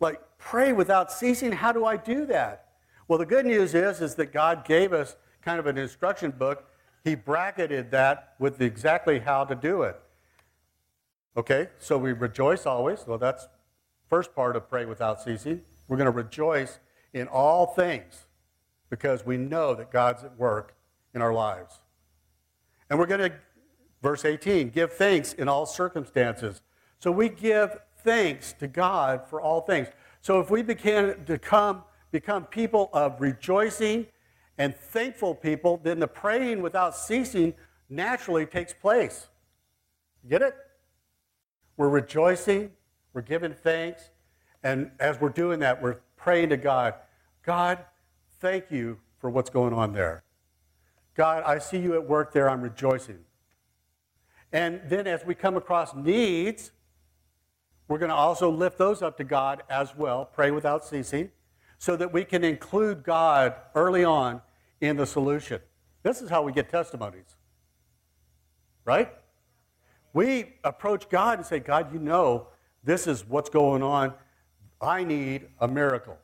like 0.00 0.20
pray 0.36 0.72
without 0.72 1.12
ceasing. 1.12 1.52
How 1.52 1.70
do 1.70 1.86
I 1.86 1.96
do 1.96 2.26
that? 2.26 2.72
Well, 3.06 3.20
the 3.20 3.26
good 3.26 3.46
news 3.46 3.72
is, 3.72 4.00
is 4.00 4.16
that 4.16 4.32
God 4.32 4.64
gave 4.64 4.92
us 4.92 5.14
kind 5.42 5.60
of 5.60 5.66
an 5.66 5.78
instruction 5.78 6.32
book. 6.32 6.64
He 7.04 7.14
bracketed 7.14 7.92
that 7.92 8.34
with 8.40 8.60
exactly 8.60 9.20
how 9.20 9.44
to 9.44 9.54
do 9.54 9.82
it. 9.82 10.00
Okay, 11.36 11.68
so 11.78 11.96
we 11.96 12.12
rejoice 12.12 12.66
always. 12.66 13.06
Well, 13.06 13.18
that's 13.18 13.46
first 14.10 14.34
part 14.34 14.56
of 14.56 14.68
pray 14.68 14.86
without 14.86 15.22
ceasing. 15.22 15.60
We're 15.86 15.98
going 15.98 16.06
to 16.06 16.10
rejoice 16.10 16.80
in 17.12 17.28
all 17.28 17.66
things 17.66 18.26
because 18.90 19.24
we 19.24 19.36
know 19.36 19.72
that 19.76 19.92
God's 19.92 20.24
at 20.24 20.36
work 20.36 20.74
in 21.14 21.22
our 21.22 21.32
lives. 21.32 21.78
And 22.90 22.98
we're 22.98 23.06
going 23.06 23.30
to 23.30 23.36
Verse 24.04 24.26
18 24.26 24.68
give 24.68 24.92
thanks 24.92 25.32
in 25.32 25.48
all 25.48 25.64
circumstances. 25.64 26.60
So 26.98 27.10
we 27.10 27.30
give 27.30 27.78
thanks 28.02 28.52
to 28.60 28.68
God 28.68 29.26
for 29.26 29.40
all 29.40 29.62
things. 29.62 29.88
So 30.20 30.40
if 30.40 30.50
we 30.50 30.60
begin 30.60 31.24
to 31.24 31.38
come, 31.38 31.84
become 32.10 32.44
people 32.44 32.90
of 32.92 33.18
rejoicing 33.22 34.06
and 34.58 34.76
thankful 34.76 35.34
people, 35.34 35.80
then 35.82 36.00
the 36.00 36.06
praying 36.06 36.60
without 36.60 36.94
ceasing 36.94 37.54
naturally 37.88 38.44
takes 38.44 38.74
place. 38.74 39.28
Get 40.28 40.42
it? 40.42 40.54
We're 41.78 41.88
rejoicing, 41.88 42.72
we're 43.14 43.22
giving 43.22 43.54
thanks, 43.54 44.10
and 44.62 44.90
as 45.00 45.18
we're 45.18 45.30
doing 45.30 45.60
that, 45.60 45.80
we're 45.80 46.00
praying 46.16 46.50
to 46.50 46.58
God 46.58 46.94
God, 47.42 47.78
thank 48.38 48.70
you 48.70 48.98
for 49.18 49.30
what's 49.30 49.48
going 49.48 49.72
on 49.72 49.94
there. 49.94 50.24
God, 51.14 51.42
I 51.44 51.58
see 51.58 51.78
you 51.78 51.94
at 51.94 52.06
work 52.06 52.34
there, 52.34 52.50
I'm 52.50 52.60
rejoicing. 52.60 53.20
And 54.54 54.82
then 54.88 55.08
as 55.08 55.26
we 55.26 55.34
come 55.34 55.56
across 55.56 55.96
needs, 55.96 56.70
we're 57.88 57.98
going 57.98 58.10
to 58.10 58.14
also 58.14 58.48
lift 58.48 58.78
those 58.78 59.02
up 59.02 59.16
to 59.16 59.24
God 59.24 59.64
as 59.68 59.96
well, 59.96 60.24
pray 60.24 60.52
without 60.52 60.84
ceasing, 60.84 61.30
so 61.78 61.96
that 61.96 62.12
we 62.12 62.24
can 62.24 62.44
include 62.44 63.02
God 63.02 63.56
early 63.74 64.04
on 64.04 64.40
in 64.80 64.96
the 64.96 65.06
solution. 65.06 65.60
This 66.04 66.22
is 66.22 66.30
how 66.30 66.42
we 66.42 66.52
get 66.52 66.70
testimonies, 66.70 67.36
right? 68.84 69.12
We 70.12 70.54
approach 70.62 71.08
God 71.08 71.38
and 71.38 71.46
say, 71.46 71.58
God, 71.58 71.92
you 71.92 71.98
know 71.98 72.46
this 72.84 73.08
is 73.08 73.26
what's 73.26 73.50
going 73.50 73.82
on. 73.82 74.14
I 74.80 75.02
need 75.02 75.48
a 75.58 75.66
miracle. 75.66 76.16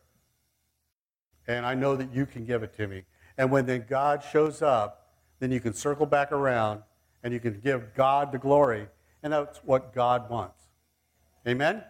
And 1.48 1.66
I 1.66 1.74
know 1.74 1.96
that 1.96 2.14
you 2.14 2.26
can 2.26 2.44
give 2.44 2.62
it 2.62 2.76
to 2.76 2.86
me. 2.86 3.02
And 3.36 3.50
when 3.50 3.66
then 3.66 3.86
God 3.88 4.22
shows 4.22 4.62
up, 4.62 5.16
then 5.40 5.50
you 5.50 5.58
can 5.58 5.74
circle 5.74 6.06
back 6.06 6.30
around 6.30 6.82
and 7.22 7.32
you 7.32 7.40
can 7.40 7.60
give 7.60 7.94
God 7.94 8.32
the 8.32 8.38
glory, 8.38 8.86
and 9.22 9.32
that's 9.32 9.58
what 9.58 9.94
God 9.94 10.30
wants. 10.30 10.64
Amen? 11.46 11.82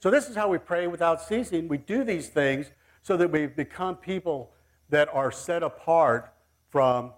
So, 0.00 0.10
this 0.10 0.28
is 0.28 0.36
how 0.36 0.48
we 0.48 0.58
pray 0.58 0.86
without 0.86 1.22
ceasing. 1.22 1.68
We 1.68 1.78
do 1.78 2.04
these 2.04 2.28
things 2.28 2.70
so 3.02 3.16
that 3.16 3.30
we 3.30 3.46
become 3.46 3.96
people 3.96 4.52
that 4.88 5.08
are 5.12 5.30
set 5.30 5.62
apart 5.62 6.32
from 6.70 7.12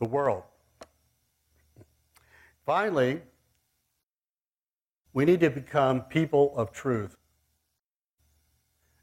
the 0.00 0.08
world. 0.08 0.42
Finally, 2.66 3.20
we 5.12 5.24
need 5.24 5.40
to 5.40 5.50
become 5.50 6.02
people 6.02 6.52
of 6.56 6.72
truth. 6.72 7.16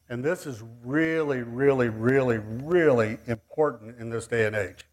And 0.10 0.23
this 0.23 0.45
is 0.45 0.63
really, 0.84 1.41
really, 1.41 1.89
really, 1.89 2.38
really 2.38 3.17
important 3.28 4.00
in 4.00 4.10
this 4.10 4.26
day 4.28 4.45
and 4.45 4.56
age. 4.56 4.86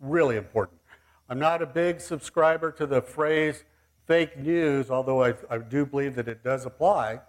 Really 0.00 0.36
important. 0.36 0.80
I'm 1.28 1.38
not 1.38 1.60
a 1.62 1.66
big 1.66 2.00
subscriber 2.00 2.70
to 2.72 2.86
the 2.86 3.02
phrase 3.02 3.64
fake 4.06 4.38
news, 4.38 4.90
although 4.90 5.24
I, 5.24 5.34
I 5.50 5.58
do 5.58 5.84
believe 5.84 6.14
that 6.14 6.28
it 6.28 6.44
does 6.44 6.64
apply 6.64 7.20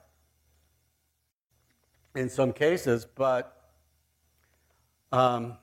in 2.16 2.30
some 2.30 2.54
cases, 2.54 3.06
but 3.06 3.72
um, 5.12 5.58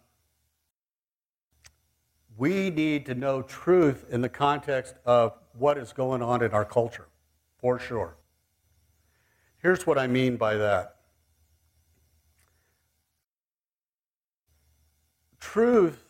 we 2.36 2.70
need 2.70 3.06
to 3.06 3.14
know 3.14 3.42
truth 3.42 4.06
in 4.10 4.20
the 4.20 4.28
context 4.28 4.96
of 5.04 5.34
what 5.56 5.78
is 5.78 5.92
going 5.92 6.22
on 6.22 6.42
in 6.42 6.50
our 6.52 6.64
culture, 6.64 7.06
for 7.58 7.78
sure. 7.78 8.16
Here's 9.62 9.86
what 9.86 9.98
I 9.98 10.06
mean 10.06 10.36
by 10.36 10.56
that 10.56 10.96
truth 15.40 16.03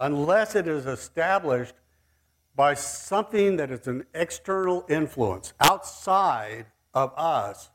unless 0.00 0.56
it 0.56 0.66
is 0.66 0.86
established 0.86 1.74
by 2.56 2.74
something 2.74 3.56
that 3.56 3.70
is 3.70 3.86
an 3.86 4.04
external 4.14 4.84
influence 4.88 5.52
outside 5.60 6.66
of 6.94 7.12
us, 7.16 7.70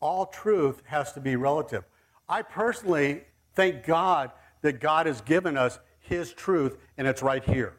all 0.00 0.26
truth 0.26 0.82
has 0.86 1.12
to 1.14 1.20
be 1.20 1.34
relative. 1.34 1.84
I 2.28 2.42
personally 2.42 3.22
thank 3.54 3.84
God 3.84 4.30
that 4.62 4.80
God 4.80 5.06
has 5.06 5.20
given 5.22 5.56
us 5.56 5.78
His 5.98 6.32
truth 6.32 6.76
and 6.96 7.08
it's 7.08 7.22
right 7.22 7.44
here. 7.44 7.74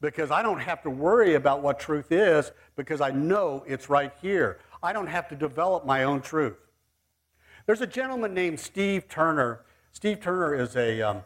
Because 0.00 0.30
I 0.30 0.42
don't 0.42 0.60
have 0.60 0.82
to 0.82 0.90
worry 0.90 1.34
about 1.34 1.62
what 1.62 1.78
truth 1.78 2.10
is 2.10 2.50
because 2.76 3.00
I 3.00 3.12
know 3.12 3.64
it's 3.66 3.88
right 3.88 4.12
here. 4.20 4.58
I 4.82 4.92
don't 4.92 5.06
have 5.06 5.28
to 5.28 5.36
develop 5.36 5.86
my 5.86 6.02
own 6.02 6.20
truth. 6.20 6.56
There's 7.66 7.80
a 7.80 7.86
gentleman 7.86 8.34
named 8.34 8.58
Steve 8.58 9.08
Turner 9.08 9.64
Steve 9.92 10.20
Turner 10.20 10.54
is 10.54 10.74
a, 10.74 11.02
um, 11.02 11.22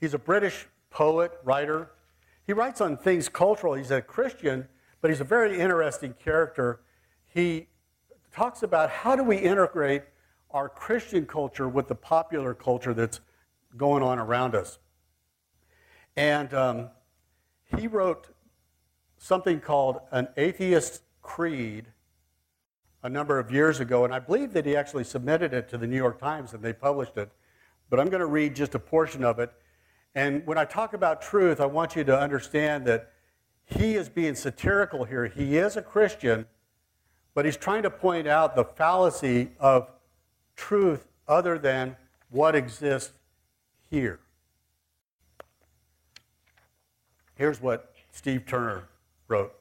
he's 0.00 0.14
a 0.14 0.18
British 0.18 0.66
poet, 0.90 1.32
writer. 1.44 1.90
He 2.46 2.52
writes 2.52 2.80
on 2.80 2.96
things 2.96 3.28
cultural. 3.28 3.74
He's 3.74 3.90
a 3.90 4.00
Christian, 4.00 4.68
but 5.00 5.10
he's 5.10 5.20
a 5.20 5.24
very 5.24 5.58
interesting 5.58 6.14
character. 6.14 6.80
He 7.26 7.68
talks 8.32 8.62
about 8.62 8.90
how 8.90 9.16
do 9.16 9.24
we 9.24 9.36
integrate 9.36 10.02
our 10.50 10.68
Christian 10.68 11.26
culture 11.26 11.68
with 11.68 11.88
the 11.88 11.94
popular 11.94 12.54
culture 12.54 12.94
that's 12.94 13.20
going 13.76 14.02
on 14.02 14.18
around 14.18 14.54
us. 14.54 14.78
And 16.16 16.52
um, 16.54 16.88
he 17.76 17.88
wrote 17.88 18.28
something 19.18 19.60
called 19.60 20.00
An 20.12 20.28
Atheist 20.36 21.02
Creed 21.20 21.86
a 23.02 23.08
number 23.08 23.38
of 23.38 23.50
years 23.50 23.80
ago, 23.80 24.04
and 24.04 24.14
I 24.14 24.18
believe 24.18 24.52
that 24.54 24.66
he 24.66 24.76
actually 24.76 25.04
submitted 25.04 25.52
it 25.52 25.68
to 25.68 25.78
the 25.78 25.86
New 25.86 25.96
York 25.96 26.18
Times 26.18 26.54
and 26.54 26.62
they 26.62 26.72
published 26.72 27.16
it. 27.16 27.30
But 27.88 28.00
I'm 28.00 28.08
going 28.08 28.20
to 28.20 28.26
read 28.26 28.56
just 28.56 28.74
a 28.74 28.78
portion 28.78 29.24
of 29.24 29.38
it. 29.38 29.52
And 30.16 30.46
when 30.46 30.56
I 30.56 30.64
talk 30.64 30.94
about 30.94 31.20
truth, 31.20 31.60
I 31.60 31.66
want 31.66 31.94
you 31.94 32.02
to 32.04 32.18
understand 32.18 32.86
that 32.86 33.12
he 33.66 33.96
is 33.96 34.08
being 34.08 34.34
satirical 34.34 35.04
here. 35.04 35.26
He 35.26 35.58
is 35.58 35.76
a 35.76 35.82
Christian, 35.82 36.46
but 37.34 37.44
he's 37.44 37.58
trying 37.58 37.82
to 37.82 37.90
point 37.90 38.26
out 38.26 38.56
the 38.56 38.64
fallacy 38.64 39.50
of 39.60 39.90
truth 40.56 41.06
other 41.28 41.58
than 41.58 41.96
what 42.30 42.56
exists 42.56 43.12
here. 43.90 44.18
Here's 47.34 47.60
what 47.60 47.92
Steve 48.10 48.46
Turner 48.46 48.88
wrote 49.28 49.52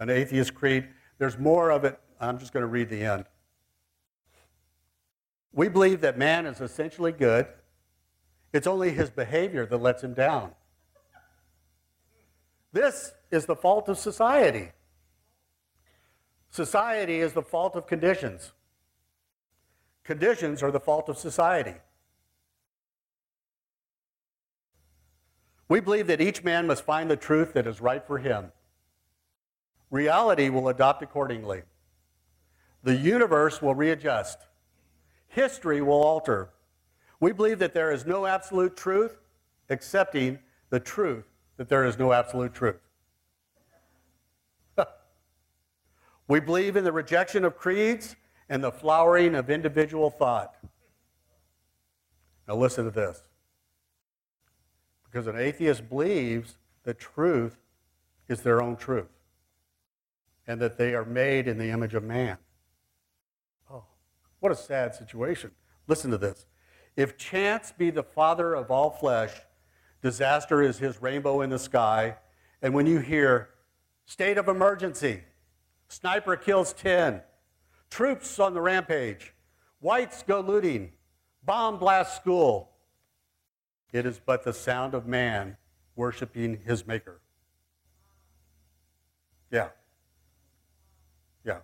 An 0.00 0.10
Atheist 0.10 0.52
Creed. 0.52 0.88
There's 1.18 1.38
more 1.38 1.70
of 1.70 1.84
it 1.84 2.00
I'm 2.20 2.40
just 2.40 2.52
going 2.52 2.62
to 2.62 2.68
read 2.68 2.88
the 2.88 3.04
end. 3.04 3.24
We 5.52 5.68
believe 5.68 6.00
that 6.00 6.18
man 6.18 6.46
is 6.46 6.60
essentially 6.60 7.12
good. 7.12 7.46
It's 8.52 8.66
only 8.66 8.90
his 8.90 9.10
behavior 9.10 9.66
that 9.66 9.76
lets 9.78 10.02
him 10.02 10.14
down. 10.14 10.52
This 12.72 13.12
is 13.30 13.46
the 13.46 13.56
fault 13.56 13.88
of 13.88 13.98
society. 13.98 14.72
Society 16.50 17.20
is 17.20 17.32
the 17.32 17.42
fault 17.42 17.76
of 17.76 17.86
conditions. 17.86 18.52
Conditions 20.04 20.62
are 20.62 20.70
the 20.70 20.80
fault 20.80 21.08
of 21.08 21.16
society. 21.16 21.76
We 25.68 25.80
believe 25.80 26.06
that 26.08 26.20
each 26.20 26.44
man 26.44 26.66
must 26.66 26.84
find 26.84 27.10
the 27.10 27.16
truth 27.16 27.54
that 27.54 27.66
is 27.66 27.80
right 27.80 28.06
for 28.06 28.18
him. 28.18 28.52
Reality 29.90 30.50
will 30.50 30.68
adopt 30.68 31.02
accordingly. 31.02 31.62
The 32.82 32.96
universe 32.96 33.62
will 33.62 33.74
readjust. 33.74 34.38
History 35.28 35.80
will 35.80 36.02
alter. 36.02 36.50
We 37.22 37.30
believe 37.30 37.60
that 37.60 37.72
there 37.72 37.92
is 37.92 38.04
no 38.04 38.26
absolute 38.26 38.76
truth, 38.76 39.16
accepting 39.70 40.40
the 40.70 40.80
truth 40.80 41.24
that 41.56 41.68
there 41.68 41.84
is 41.84 41.96
no 41.96 42.12
absolute 42.12 42.52
truth. 42.52 42.80
we 46.26 46.40
believe 46.40 46.74
in 46.74 46.82
the 46.82 46.90
rejection 46.90 47.44
of 47.44 47.56
creeds 47.56 48.16
and 48.48 48.64
the 48.64 48.72
flowering 48.72 49.36
of 49.36 49.50
individual 49.50 50.10
thought. 50.10 50.56
Now, 52.48 52.56
listen 52.56 52.86
to 52.86 52.90
this. 52.90 53.22
Because 55.04 55.28
an 55.28 55.38
atheist 55.38 55.88
believes 55.88 56.58
that 56.82 56.98
truth 56.98 57.56
is 58.26 58.42
their 58.42 58.60
own 58.60 58.74
truth 58.74 59.12
and 60.48 60.60
that 60.60 60.76
they 60.76 60.92
are 60.92 61.04
made 61.04 61.46
in 61.46 61.56
the 61.56 61.70
image 61.70 61.94
of 61.94 62.02
man. 62.02 62.38
Oh, 63.70 63.84
what 64.40 64.50
a 64.50 64.56
sad 64.56 64.96
situation. 64.96 65.52
Listen 65.86 66.10
to 66.10 66.18
this. 66.18 66.46
If 66.96 67.16
chance 67.16 67.72
be 67.72 67.90
the 67.90 68.02
father 68.02 68.54
of 68.54 68.70
all 68.70 68.90
flesh, 68.90 69.32
disaster 70.02 70.62
is 70.62 70.78
his 70.78 71.00
rainbow 71.00 71.40
in 71.40 71.50
the 71.50 71.58
sky. 71.58 72.16
And 72.60 72.74
when 72.74 72.86
you 72.86 72.98
hear 72.98 73.48
state 74.04 74.36
of 74.36 74.48
emergency, 74.48 75.22
sniper 75.88 76.36
kills 76.36 76.72
10, 76.74 77.22
troops 77.90 78.38
on 78.38 78.54
the 78.54 78.60
rampage, 78.60 79.34
whites 79.80 80.22
go 80.22 80.40
looting, 80.40 80.92
bomb 81.44 81.78
blast 81.78 82.16
school, 82.16 82.70
it 83.92 84.06
is 84.06 84.20
but 84.24 84.42
the 84.42 84.52
sound 84.52 84.94
of 84.94 85.06
man 85.06 85.56
worshiping 85.96 86.60
his 86.64 86.86
maker. 86.86 87.20
Yeah. 89.50 89.68
Yeah. 91.44 91.58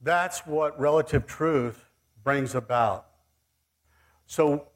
That's 0.00 0.46
what 0.46 0.78
relative 0.78 1.26
truth 1.26 1.84
brings 2.22 2.54
about. 2.54 3.09
So, 4.30 4.68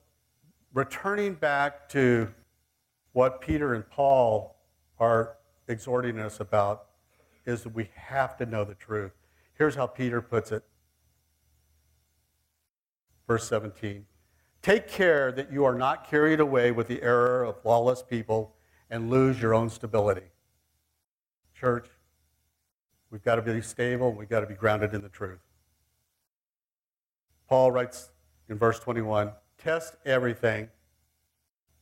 returning 0.72 1.34
back 1.34 1.88
to 1.90 2.26
what 3.12 3.40
Peter 3.40 3.74
and 3.74 3.88
Paul 3.88 4.56
are 4.98 5.36
exhorting 5.68 6.18
us 6.18 6.40
about 6.40 6.86
is 7.46 7.62
that 7.62 7.72
we 7.72 7.88
have 7.94 8.36
to 8.38 8.46
know 8.46 8.64
the 8.64 8.74
truth. 8.74 9.12
Here's 9.56 9.76
how 9.76 9.86
Peter 9.86 10.20
puts 10.20 10.50
it. 10.50 10.64
Verse 13.28 13.46
17 13.48 14.06
Take 14.60 14.88
care 14.88 15.30
that 15.30 15.52
you 15.52 15.64
are 15.64 15.76
not 15.76 16.10
carried 16.10 16.40
away 16.40 16.72
with 16.72 16.88
the 16.88 17.00
error 17.00 17.44
of 17.44 17.54
lawless 17.64 18.02
people 18.02 18.56
and 18.90 19.08
lose 19.08 19.40
your 19.40 19.54
own 19.54 19.70
stability. 19.70 20.32
Church, 21.54 21.86
We've 23.08 23.22
got 23.22 23.36
to 23.36 23.42
be 23.42 23.60
stable. 23.60 24.12
We've 24.12 24.28
got 24.28 24.40
to 24.40 24.46
be 24.48 24.54
grounded 24.54 24.94
in 24.94 25.00
the 25.00 25.08
truth. 25.08 25.38
Paul 27.48 27.70
writes 27.70 28.10
in 28.48 28.58
verse 28.58 28.80
21 28.80 29.30
Test 29.64 29.96
everything, 30.04 30.68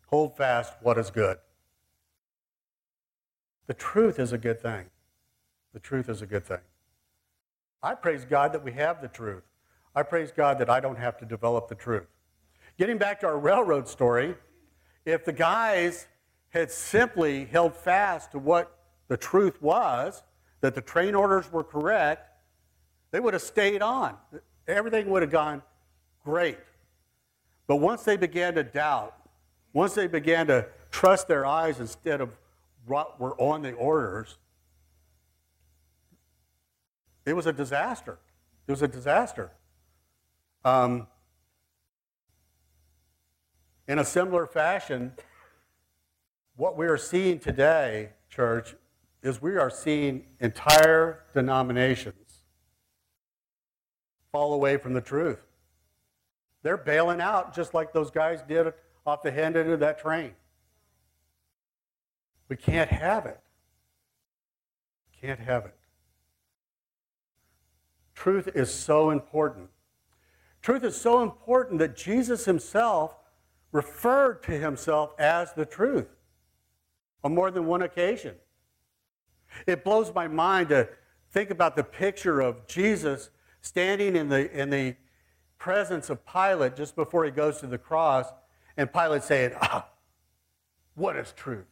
hold 0.07 0.37
fast 0.37 0.73
what 0.83 0.99
is 0.99 1.11
good. 1.11 1.39
The 3.67 3.75
truth 3.75 4.21
is 4.21 4.33
a 4.33 4.39
good 4.39 4.61
thing. 4.61 4.87
The 5.73 5.81
truth 5.81 6.09
is 6.09 6.23
a 6.23 6.27
good 6.27 6.45
thing. 6.45 6.61
I 7.83 7.97
praise 7.97 8.25
God 8.25 8.53
that 8.53 8.63
we 8.63 8.71
have 8.75 9.03
the 9.03 9.09
truth. 9.09 9.43
I 9.97 10.05
praise 10.05 10.31
God 10.31 10.61
that 10.61 10.71
I 10.71 10.79
don't 10.79 10.97
have 10.97 11.19
to 11.19 11.25
develop 11.25 11.67
the 11.67 11.75
truth. 11.75 12.07
Getting 12.79 12.99
back 12.99 13.19
to 13.21 13.27
our 13.27 13.39
railroad 13.39 13.89
story, 13.89 14.37
if 15.05 15.25
the 15.25 15.33
guys 15.33 16.07
had 16.51 16.71
simply 16.71 17.47
held 17.47 17.75
fast 17.75 18.31
to 18.31 18.39
what 18.39 18.79
the 19.09 19.17
truth 19.17 19.61
was, 19.61 20.23
that 20.61 20.77
the 20.77 20.83
train 20.83 21.17
orders 21.17 21.51
were 21.51 21.65
correct, 21.65 22.31
they 23.11 23.19
would 23.19 23.35
have 23.35 23.43
stayed 23.43 23.83
on. 23.83 24.17
Everything 24.69 25.11
would 25.11 25.23
have 25.23 25.33
gone 25.33 25.63
great. 26.25 26.59
But 27.73 27.81
once 27.81 28.03
they 28.03 28.19
began 28.19 28.57
to 28.57 28.65
doubt, 28.65 29.17
once 29.73 29.95
they 29.95 30.07
began 30.07 30.47
to 30.49 30.67
trust 30.91 31.27
their 31.27 31.47
eyes 31.47 31.81
instead 31.81 32.21
of 32.21 32.29
what 32.85 33.19
were 33.19 33.35
on 33.41 33.63
the 33.63 33.73
orders, 33.73 34.37
it 37.25 37.33
was 37.33 37.47
a 37.47 37.53
disaster. 37.55 38.19
It 38.69 38.73
was 38.73 38.83
a 38.83 38.89
disaster. 38.89 39.53
Um, 40.67 41.07
in 43.89 43.99
a 43.99 44.05
similar 44.05 44.47
fashion, 44.47 45.13
what 46.57 46.77
we 46.77 46.87
are 46.87 46.99
seeing 46.99 47.39
today, 47.39 48.11
church, 48.29 48.75
is 49.23 49.41
we 49.41 49.57
are 49.57 49.71
seeing 49.71 50.27
entire 50.41 51.25
denominations 51.33 52.43
fall 54.31 54.53
away 54.53 54.77
from 54.77 54.93
the 54.93 55.01
truth. 55.01 55.41
They're 56.63 56.77
bailing 56.77 57.21
out 57.21 57.55
just 57.55 57.75
like 57.75 57.93
those 57.93 58.11
guys 58.11 58.43
did 58.47 58.73
off 59.05 59.23
the 59.23 59.33
end 59.33 59.57
end 59.57 59.71
of 59.71 59.81
that 59.81 59.99
train. 59.99 60.33
We 62.49 62.57
can't 62.57 62.91
have 62.91 63.27
it. 63.27 63.41
Can't 65.21 65.41
have 65.41 65.65
it. 65.65 65.75
Truth 68.15 68.51
is 68.55 68.73
so 68.73 69.11
important. 69.11 69.69
Truth 70.61 70.85
is 70.85 71.01
so 71.01 71.23
important 71.23 71.81
that 71.81 71.97
Jesus 71.97 72.45
himself 72.45 73.17
referred 73.73 74.43
to 74.45 74.53
himself 74.53 75.13
as 75.19 75.53
the 75.55 75.65
truth 75.65 76.09
on 77.25 77.35
more 77.35 77.51
than 77.51 77.67
one 77.67 77.83
occasion. 77.83 78.35
It 79.67 79.83
blows 79.83 80.15
my 80.15 80.29
mind 80.29 80.69
to 80.69 80.89
think 81.31 81.51
about 81.51 81.75
the 81.75 81.85
picture 81.85 82.41
of 82.41 82.67
Jesus 82.67 83.31
standing 83.61 84.15
in 84.15 84.29
the, 84.29 84.51
in 84.53 84.71
the 84.71 84.95
presence 85.63 86.11
of 86.11 86.27
Pilate 86.27 86.75
just 86.75 86.97
before 86.97 87.25
he 87.25 87.31
goes 87.31 87.59
to 87.61 87.69
the 87.69 87.79
cross, 87.79 88.27
and 88.77 88.93
Pilate 88.93 89.23
saying, 89.23 89.53
Ah, 89.61 89.87
what 90.97 91.15
is 91.15 91.33
truth? 91.37 91.69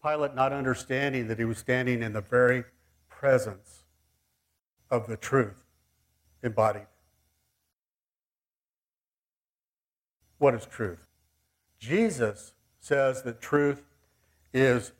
Pilate 0.00 0.36
not 0.36 0.52
understanding 0.52 1.26
that 1.26 1.40
he 1.40 1.44
was 1.44 1.58
standing 1.58 2.00
in 2.00 2.12
the 2.12 2.20
very 2.20 2.62
presence 3.08 3.82
of 4.88 5.08
the 5.08 5.16
truth 5.16 5.64
embodied. 6.44 6.86
What 10.38 10.54
is 10.54 10.66
truth? 10.66 11.04
Jesus 11.80 12.52
says 12.78 13.24
that 13.24 13.40
truth 13.40 13.82
is 14.54 14.92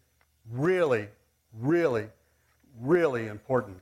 really, 0.50 1.06
really, 1.52 2.08
really 2.80 3.28
important. 3.28 3.78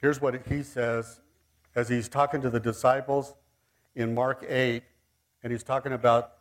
Here's 0.00 0.20
what 0.20 0.46
he 0.46 0.62
says 0.62 1.20
as 1.74 1.88
he's 1.88 2.08
talking 2.08 2.40
to 2.42 2.50
the 2.50 2.60
disciples 2.60 3.34
in 3.94 4.14
Mark 4.14 4.44
8, 4.48 4.82
and 5.42 5.52
he's 5.52 5.62
talking 5.62 5.92
about 5.92 6.32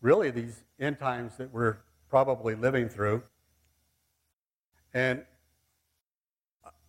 really 0.00 0.30
these 0.30 0.64
end 0.78 0.98
times 0.98 1.36
that 1.38 1.52
we're 1.52 1.78
probably 2.08 2.54
living 2.54 2.88
through. 2.88 3.22
And 4.92 5.24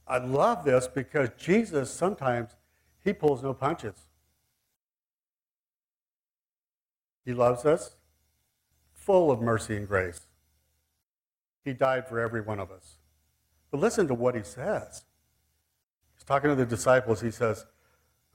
I 0.07 0.17
love 0.17 0.65
this 0.65 0.87
because 0.87 1.29
Jesus 1.37 1.89
sometimes 1.89 2.51
he 3.03 3.13
pulls 3.13 3.41
no 3.41 3.53
punches. 3.53 3.95
He 7.23 7.33
loves 7.33 7.65
us, 7.65 7.95
full 8.93 9.31
of 9.31 9.41
mercy 9.41 9.77
and 9.77 9.87
grace. 9.87 10.27
He 11.63 11.73
died 11.73 12.07
for 12.07 12.19
every 12.19 12.41
one 12.41 12.59
of 12.59 12.69
us. 12.69 12.97
But 13.71 13.79
listen 13.79 14.07
to 14.07 14.13
what 14.13 14.35
he 14.35 14.43
says. 14.43 15.04
Talking 16.25 16.49
to 16.49 16.55
the 16.55 16.65
disciples. 16.65 17.21
He 17.21 17.31
says, 17.31 17.65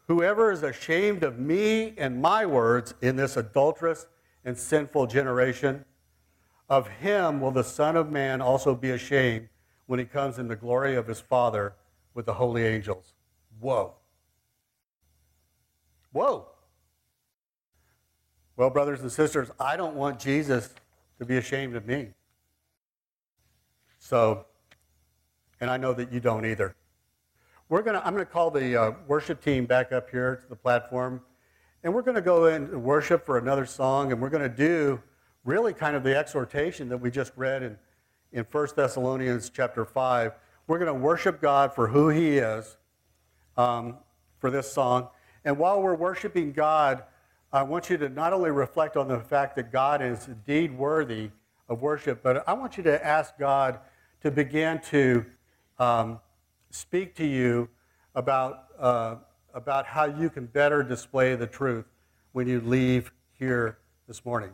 Whoever 0.06 0.50
is 0.50 0.62
ashamed 0.62 1.22
of 1.22 1.38
me 1.38 1.94
and 1.96 2.20
my 2.20 2.46
words 2.46 2.94
in 3.00 3.16
this 3.16 3.36
adulterous 3.36 4.06
and 4.44 4.56
sinful 4.56 5.06
generation, 5.06 5.84
of 6.68 6.88
him 6.88 7.40
will 7.40 7.50
the 7.50 7.64
Son 7.64 7.96
of 7.96 8.10
Man 8.10 8.40
also 8.40 8.74
be 8.74 8.90
ashamed 8.90 9.48
when 9.86 9.98
he 9.98 10.04
comes 10.04 10.38
in 10.38 10.48
the 10.48 10.56
glory 10.56 10.96
of 10.96 11.06
his 11.06 11.20
Father 11.20 11.74
with 12.14 12.26
the 12.26 12.34
holy 12.34 12.64
angels. 12.64 13.14
Whoa. 13.60 13.94
Whoa. 16.12 16.46
Well, 18.56 18.70
brothers 18.70 19.00
and 19.00 19.10
sisters, 19.10 19.50
I 19.58 19.76
don't 19.76 19.96
want 19.96 20.20
Jesus 20.20 20.74
to 21.18 21.24
be 21.24 21.36
ashamed 21.36 21.76
of 21.76 21.86
me. 21.86 22.08
So, 23.98 24.46
and 25.60 25.70
I 25.70 25.76
know 25.76 25.92
that 25.92 26.12
you 26.12 26.20
don't 26.20 26.44
either. 26.44 26.74
We're 27.70 27.82
gonna, 27.82 28.02
I'm 28.04 28.14
going 28.14 28.26
to 28.26 28.32
call 28.32 28.50
the 28.50 28.74
uh, 28.74 28.92
worship 29.06 29.40
team 29.40 29.64
back 29.64 29.92
up 29.92 30.10
here 30.10 30.40
to 30.42 30.48
the 30.48 30.56
platform, 30.56 31.22
and 31.84 31.94
we're 31.94 32.02
going 32.02 32.16
to 32.16 32.20
go 32.20 32.46
in 32.46 32.82
worship 32.82 33.24
for 33.24 33.38
another 33.38 33.64
song, 33.64 34.10
and 34.10 34.20
we're 34.20 34.28
going 34.28 34.42
to 34.42 34.48
do 34.48 35.00
really 35.44 35.72
kind 35.72 35.94
of 35.94 36.02
the 36.02 36.16
exhortation 36.16 36.88
that 36.88 36.98
we 36.98 37.12
just 37.12 37.30
read 37.36 37.62
in 37.62 37.78
in 38.32 38.44
1 38.50 38.68
Thessalonians 38.74 39.50
chapter 39.50 39.84
5. 39.84 40.32
We're 40.66 40.80
going 40.80 40.92
to 40.92 41.00
worship 41.00 41.40
God 41.40 41.72
for 41.72 41.86
who 41.86 42.08
He 42.08 42.38
is 42.38 42.76
um, 43.56 43.98
for 44.40 44.50
this 44.50 44.72
song. 44.72 45.06
And 45.44 45.56
while 45.56 45.80
we're 45.80 45.94
worshiping 45.94 46.50
God, 46.50 47.04
I 47.52 47.62
want 47.62 47.88
you 47.88 47.96
to 47.98 48.08
not 48.08 48.32
only 48.32 48.50
reflect 48.50 48.96
on 48.96 49.06
the 49.06 49.20
fact 49.20 49.54
that 49.54 49.70
God 49.70 50.02
is 50.02 50.26
indeed 50.26 50.76
worthy 50.76 51.30
of 51.68 51.80
worship, 51.80 52.20
but 52.20 52.48
I 52.48 52.52
want 52.52 52.76
you 52.76 52.82
to 52.82 53.06
ask 53.06 53.38
God 53.38 53.78
to 54.22 54.32
begin 54.32 54.80
to 54.90 55.24
um, 55.78 56.18
speak 56.70 57.14
to 57.16 57.26
you 57.26 57.68
about, 58.14 58.66
uh, 58.78 59.16
about 59.54 59.86
how 59.86 60.04
you 60.04 60.30
can 60.30 60.46
better 60.46 60.82
display 60.82 61.34
the 61.34 61.46
truth 61.46 61.86
when 62.32 62.48
you 62.48 62.60
leave 62.60 63.12
here 63.32 63.78
this 64.06 64.24
morning. 64.24 64.50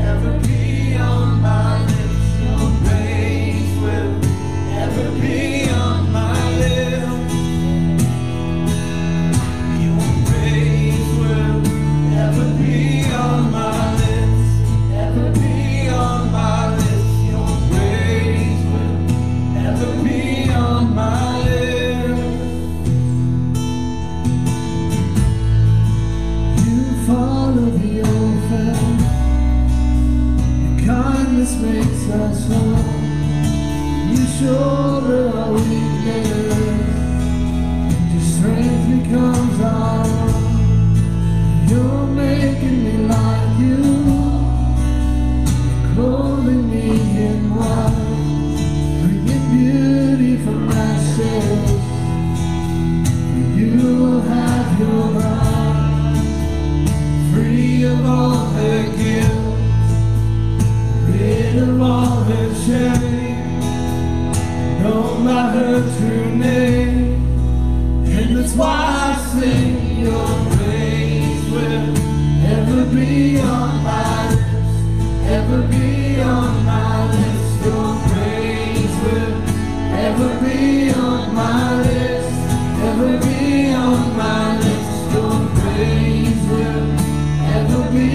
ever 0.00 0.38
be 0.40 0.96
on 0.96 1.40
my 1.40 1.72
lips. 1.72 1.77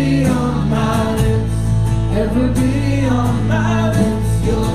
Be 0.04 0.26
on 0.26 0.70
my 0.70 1.16
lips, 1.16 1.60
ever 2.22 2.48
be 2.60 3.06
on 3.06 3.48
my 3.48 3.90
lips. 3.98 4.32
Your 4.46 4.73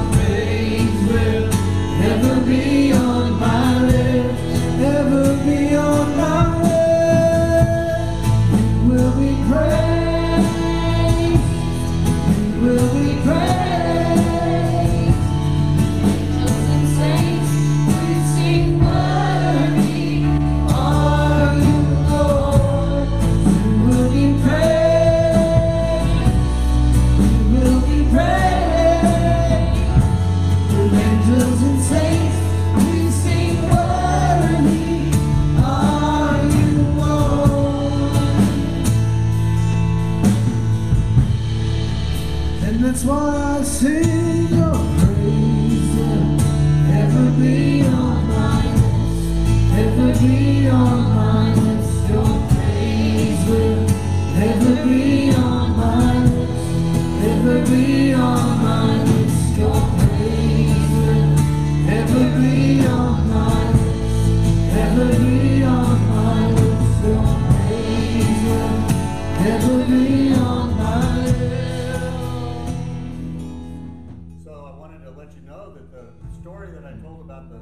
let 75.18 75.34
you 75.34 75.42
know 75.42 75.74
that 75.74 75.90
the 75.90 76.14
story 76.40 76.70
that 76.70 76.86
I 76.86 76.94
told 77.02 77.20
about 77.20 77.50
the 77.50 77.58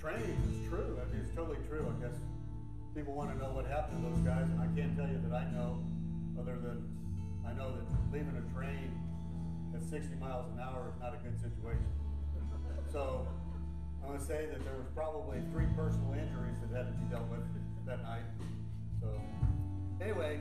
trains 0.00 0.24
is 0.48 0.66
true. 0.66 0.96
I 0.96 1.04
mean, 1.12 1.20
it's 1.20 1.36
totally 1.36 1.58
true. 1.68 1.84
I 1.92 2.00
guess 2.00 2.16
people 2.96 3.12
want 3.12 3.36
to 3.36 3.36
know 3.36 3.52
what 3.52 3.66
happened 3.66 4.02
to 4.02 4.08
those 4.08 4.24
guys, 4.24 4.48
and 4.48 4.58
I 4.58 4.66
can't 4.72 4.96
tell 4.96 5.06
you 5.06 5.20
that 5.28 5.36
I 5.36 5.44
know, 5.52 5.84
other 6.40 6.56
than 6.56 6.88
I 7.46 7.52
know 7.52 7.68
that 7.76 7.84
leaving 8.10 8.32
a 8.32 8.54
train 8.56 8.96
at 9.76 9.84
60 9.84 10.16
miles 10.16 10.48
an 10.56 10.58
hour 10.58 10.88
is 10.88 10.98
not 11.02 11.12
a 11.12 11.18
good 11.20 11.36
situation. 11.36 11.92
So 12.90 13.28
I'm 14.00 14.08
going 14.08 14.20
to 14.20 14.24
say 14.24 14.48
that 14.48 14.64
there 14.64 14.76
was 14.80 14.88
probably 14.96 15.44
three 15.52 15.68
personal 15.76 16.14
injuries 16.14 16.56
that 16.64 16.74
had 16.74 16.88
to 16.88 16.96
be 16.96 17.04
dealt 17.12 17.28
with 17.28 17.44
that 17.84 18.02
night. 18.02 18.24
So 19.02 19.20
anyway, 20.00 20.40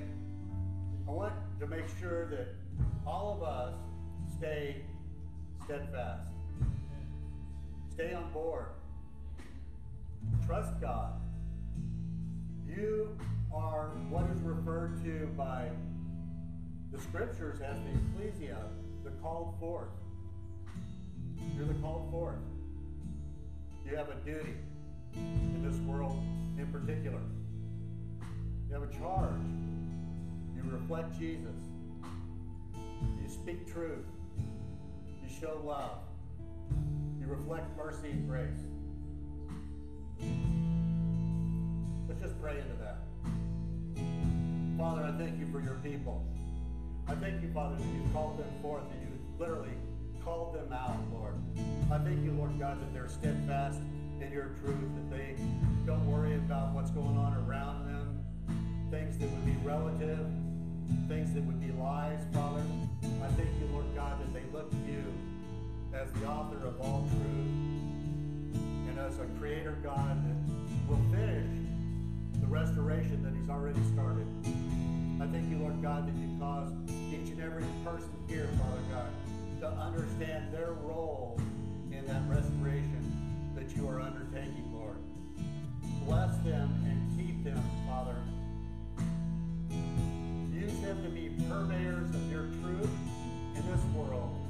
I 1.06 1.12
want 1.12 1.34
to 1.60 1.68
make 1.68 1.84
sure 2.00 2.28
that 2.28 2.56
all 3.06 3.36
of 3.36 3.44
us 3.44 3.76
stay 4.38 4.84
steadfast. 5.66 6.32
Stay 7.94 8.14
on 8.14 8.32
board. 8.32 8.68
Trust 10.46 10.80
God. 10.80 11.14
You 12.68 13.18
are 13.54 13.90
what 14.10 14.30
is 14.30 14.42
referred 14.42 15.04
to 15.04 15.28
by 15.38 15.68
the 16.92 17.00
scriptures 17.00 17.60
as 17.62 17.78
the 17.80 18.24
ecclesia, 18.24 18.58
the 19.04 19.12
called 19.22 19.56
forth. 19.60 19.90
You're 21.56 21.66
the 21.66 21.74
called 21.76 22.10
forth. 22.12 22.36
You 23.86 23.96
have 23.98 24.10
a 24.10 24.16
duty 24.26 24.56
in 25.16 25.62
this 25.68 25.80
world 25.82 26.22
in 26.58 26.68
particular. 26.68 27.20
You 28.68 28.74
have 28.74 28.84
a 28.84 28.94
charge. 28.94 29.42
You 30.56 30.64
reflect 30.72 31.18
Jesus. 31.20 31.56
You 33.22 33.30
speak 33.30 33.72
truth. 33.72 34.06
Show 35.42 35.60
love. 35.66 35.98
You 37.20 37.26
reflect 37.26 37.76
mercy 37.76 38.12
and 38.12 38.30
grace. 38.30 38.62
Let's 42.08 42.22
just 42.22 42.40
pray 42.40 42.60
into 42.60 42.76
that. 42.76 43.00
Father, 44.78 45.04
I 45.04 45.12
thank 45.18 45.40
you 45.40 45.48
for 45.52 45.60
your 45.60 45.80
people. 45.84 46.24
I 47.08 47.16
thank 47.16 47.42
you, 47.42 47.52
Father, 47.52 47.76
that 47.76 47.88
you 47.88 48.08
called 48.14 48.38
them 48.38 48.52
forth, 48.62 48.84
that 48.88 49.02
you 49.02 49.08
literally 49.40 49.74
called 50.24 50.54
them 50.54 50.72
out, 50.72 50.96
Lord. 51.12 51.34
I 51.92 51.98
thank 51.98 52.24
you, 52.24 52.34
Lord 52.34 52.60
God, 52.60 52.80
that 52.80 52.94
they're 52.94 53.10
steadfast 53.10 53.80
in 54.22 54.32
your 54.32 54.52
truth, 54.64 54.78
that 54.78 55.10
they 55.10 55.38
don't 55.88 56.06
worry 56.06 56.36
about 56.36 56.76
what's 56.76 56.92
going 56.92 57.18
on 57.18 57.34
around 57.50 57.88
them, 57.88 58.24
things 58.92 59.18
that 59.18 59.28
would 59.28 59.46
be 59.48 59.56
relative, 59.64 60.28
things 61.08 61.34
that 61.34 61.44
would 61.46 61.60
be 61.60 61.72
lies, 61.72 62.20
Father. 62.32 62.62
I 63.24 63.28
thank 63.30 63.50
you, 63.60 63.66
Lord 63.72 63.88
God, 63.96 64.22
that 64.22 64.32
they 64.36 64.44
look 64.56 64.70
to 64.70 64.78
you 64.86 65.04
as 65.94 66.12
the 66.14 66.26
author 66.26 66.66
of 66.66 66.80
all 66.80 67.08
truth 67.10 68.56
and 68.88 68.98
as 69.00 69.20
a 69.20 69.26
creator 69.40 69.78
God 69.84 70.18
that 70.26 70.90
will 70.90 71.04
finish 71.12 71.48
the 72.40 72.48
restoration 72.48 73.22
that 73.24 73.34
he's 73.36 73.50
already 73.50 73.82
started. 73.94 74.26
I 75.22 75.28
thank 75.28 75.50
you, 75.50 75.58
Lord 75.60 75.82
God, 75.82 76.08
that 76.08 76.16
you 76.16 76.36
caused 76.40 76.74
each 77.12 77.30
and 77.32 77.42
every 77.42 77.66
person 77.84 78.10
here, 78.28 78.48
Father 78.58 78.82
God, 78.90 79.12
to 79.60 79.68
understand 79.68 80.54
their 80.54 80.72
role 80.72 81.40
in 81.92 82.06
that 82.08 82.24
restoration 82.28 83.52
that 83.56 83.76
you 83.76 83.88
are 83.88 84.00
undertaking, 84.00 84.72
Lord. 84.74 84.98
Bless 86.06 86.36
them 86.38 86.74
and 86.88 87.18
keep 87.18 87.44
them, 87.44 87.62
Father. 87.88 88.16
Use 90.54 90.80
them 90.80 91.04
to 91.04 91.10
be 91.10 91.30
purveyors 91.48 92.10
of 92.10 92.32
your 92.32 92.46
truth 92.62 92.90
in 93.56 93.64
this 93.72 93.84
world. 93.96 94.41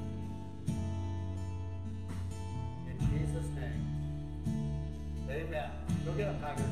Jesus' 3.31 3.49
name. 3.55 3.87
Amen. 5.29 5.69
Go 6.05 6.11
get 6.11 6.25
them, 6.25 6.39
Packers. 6.41 6.65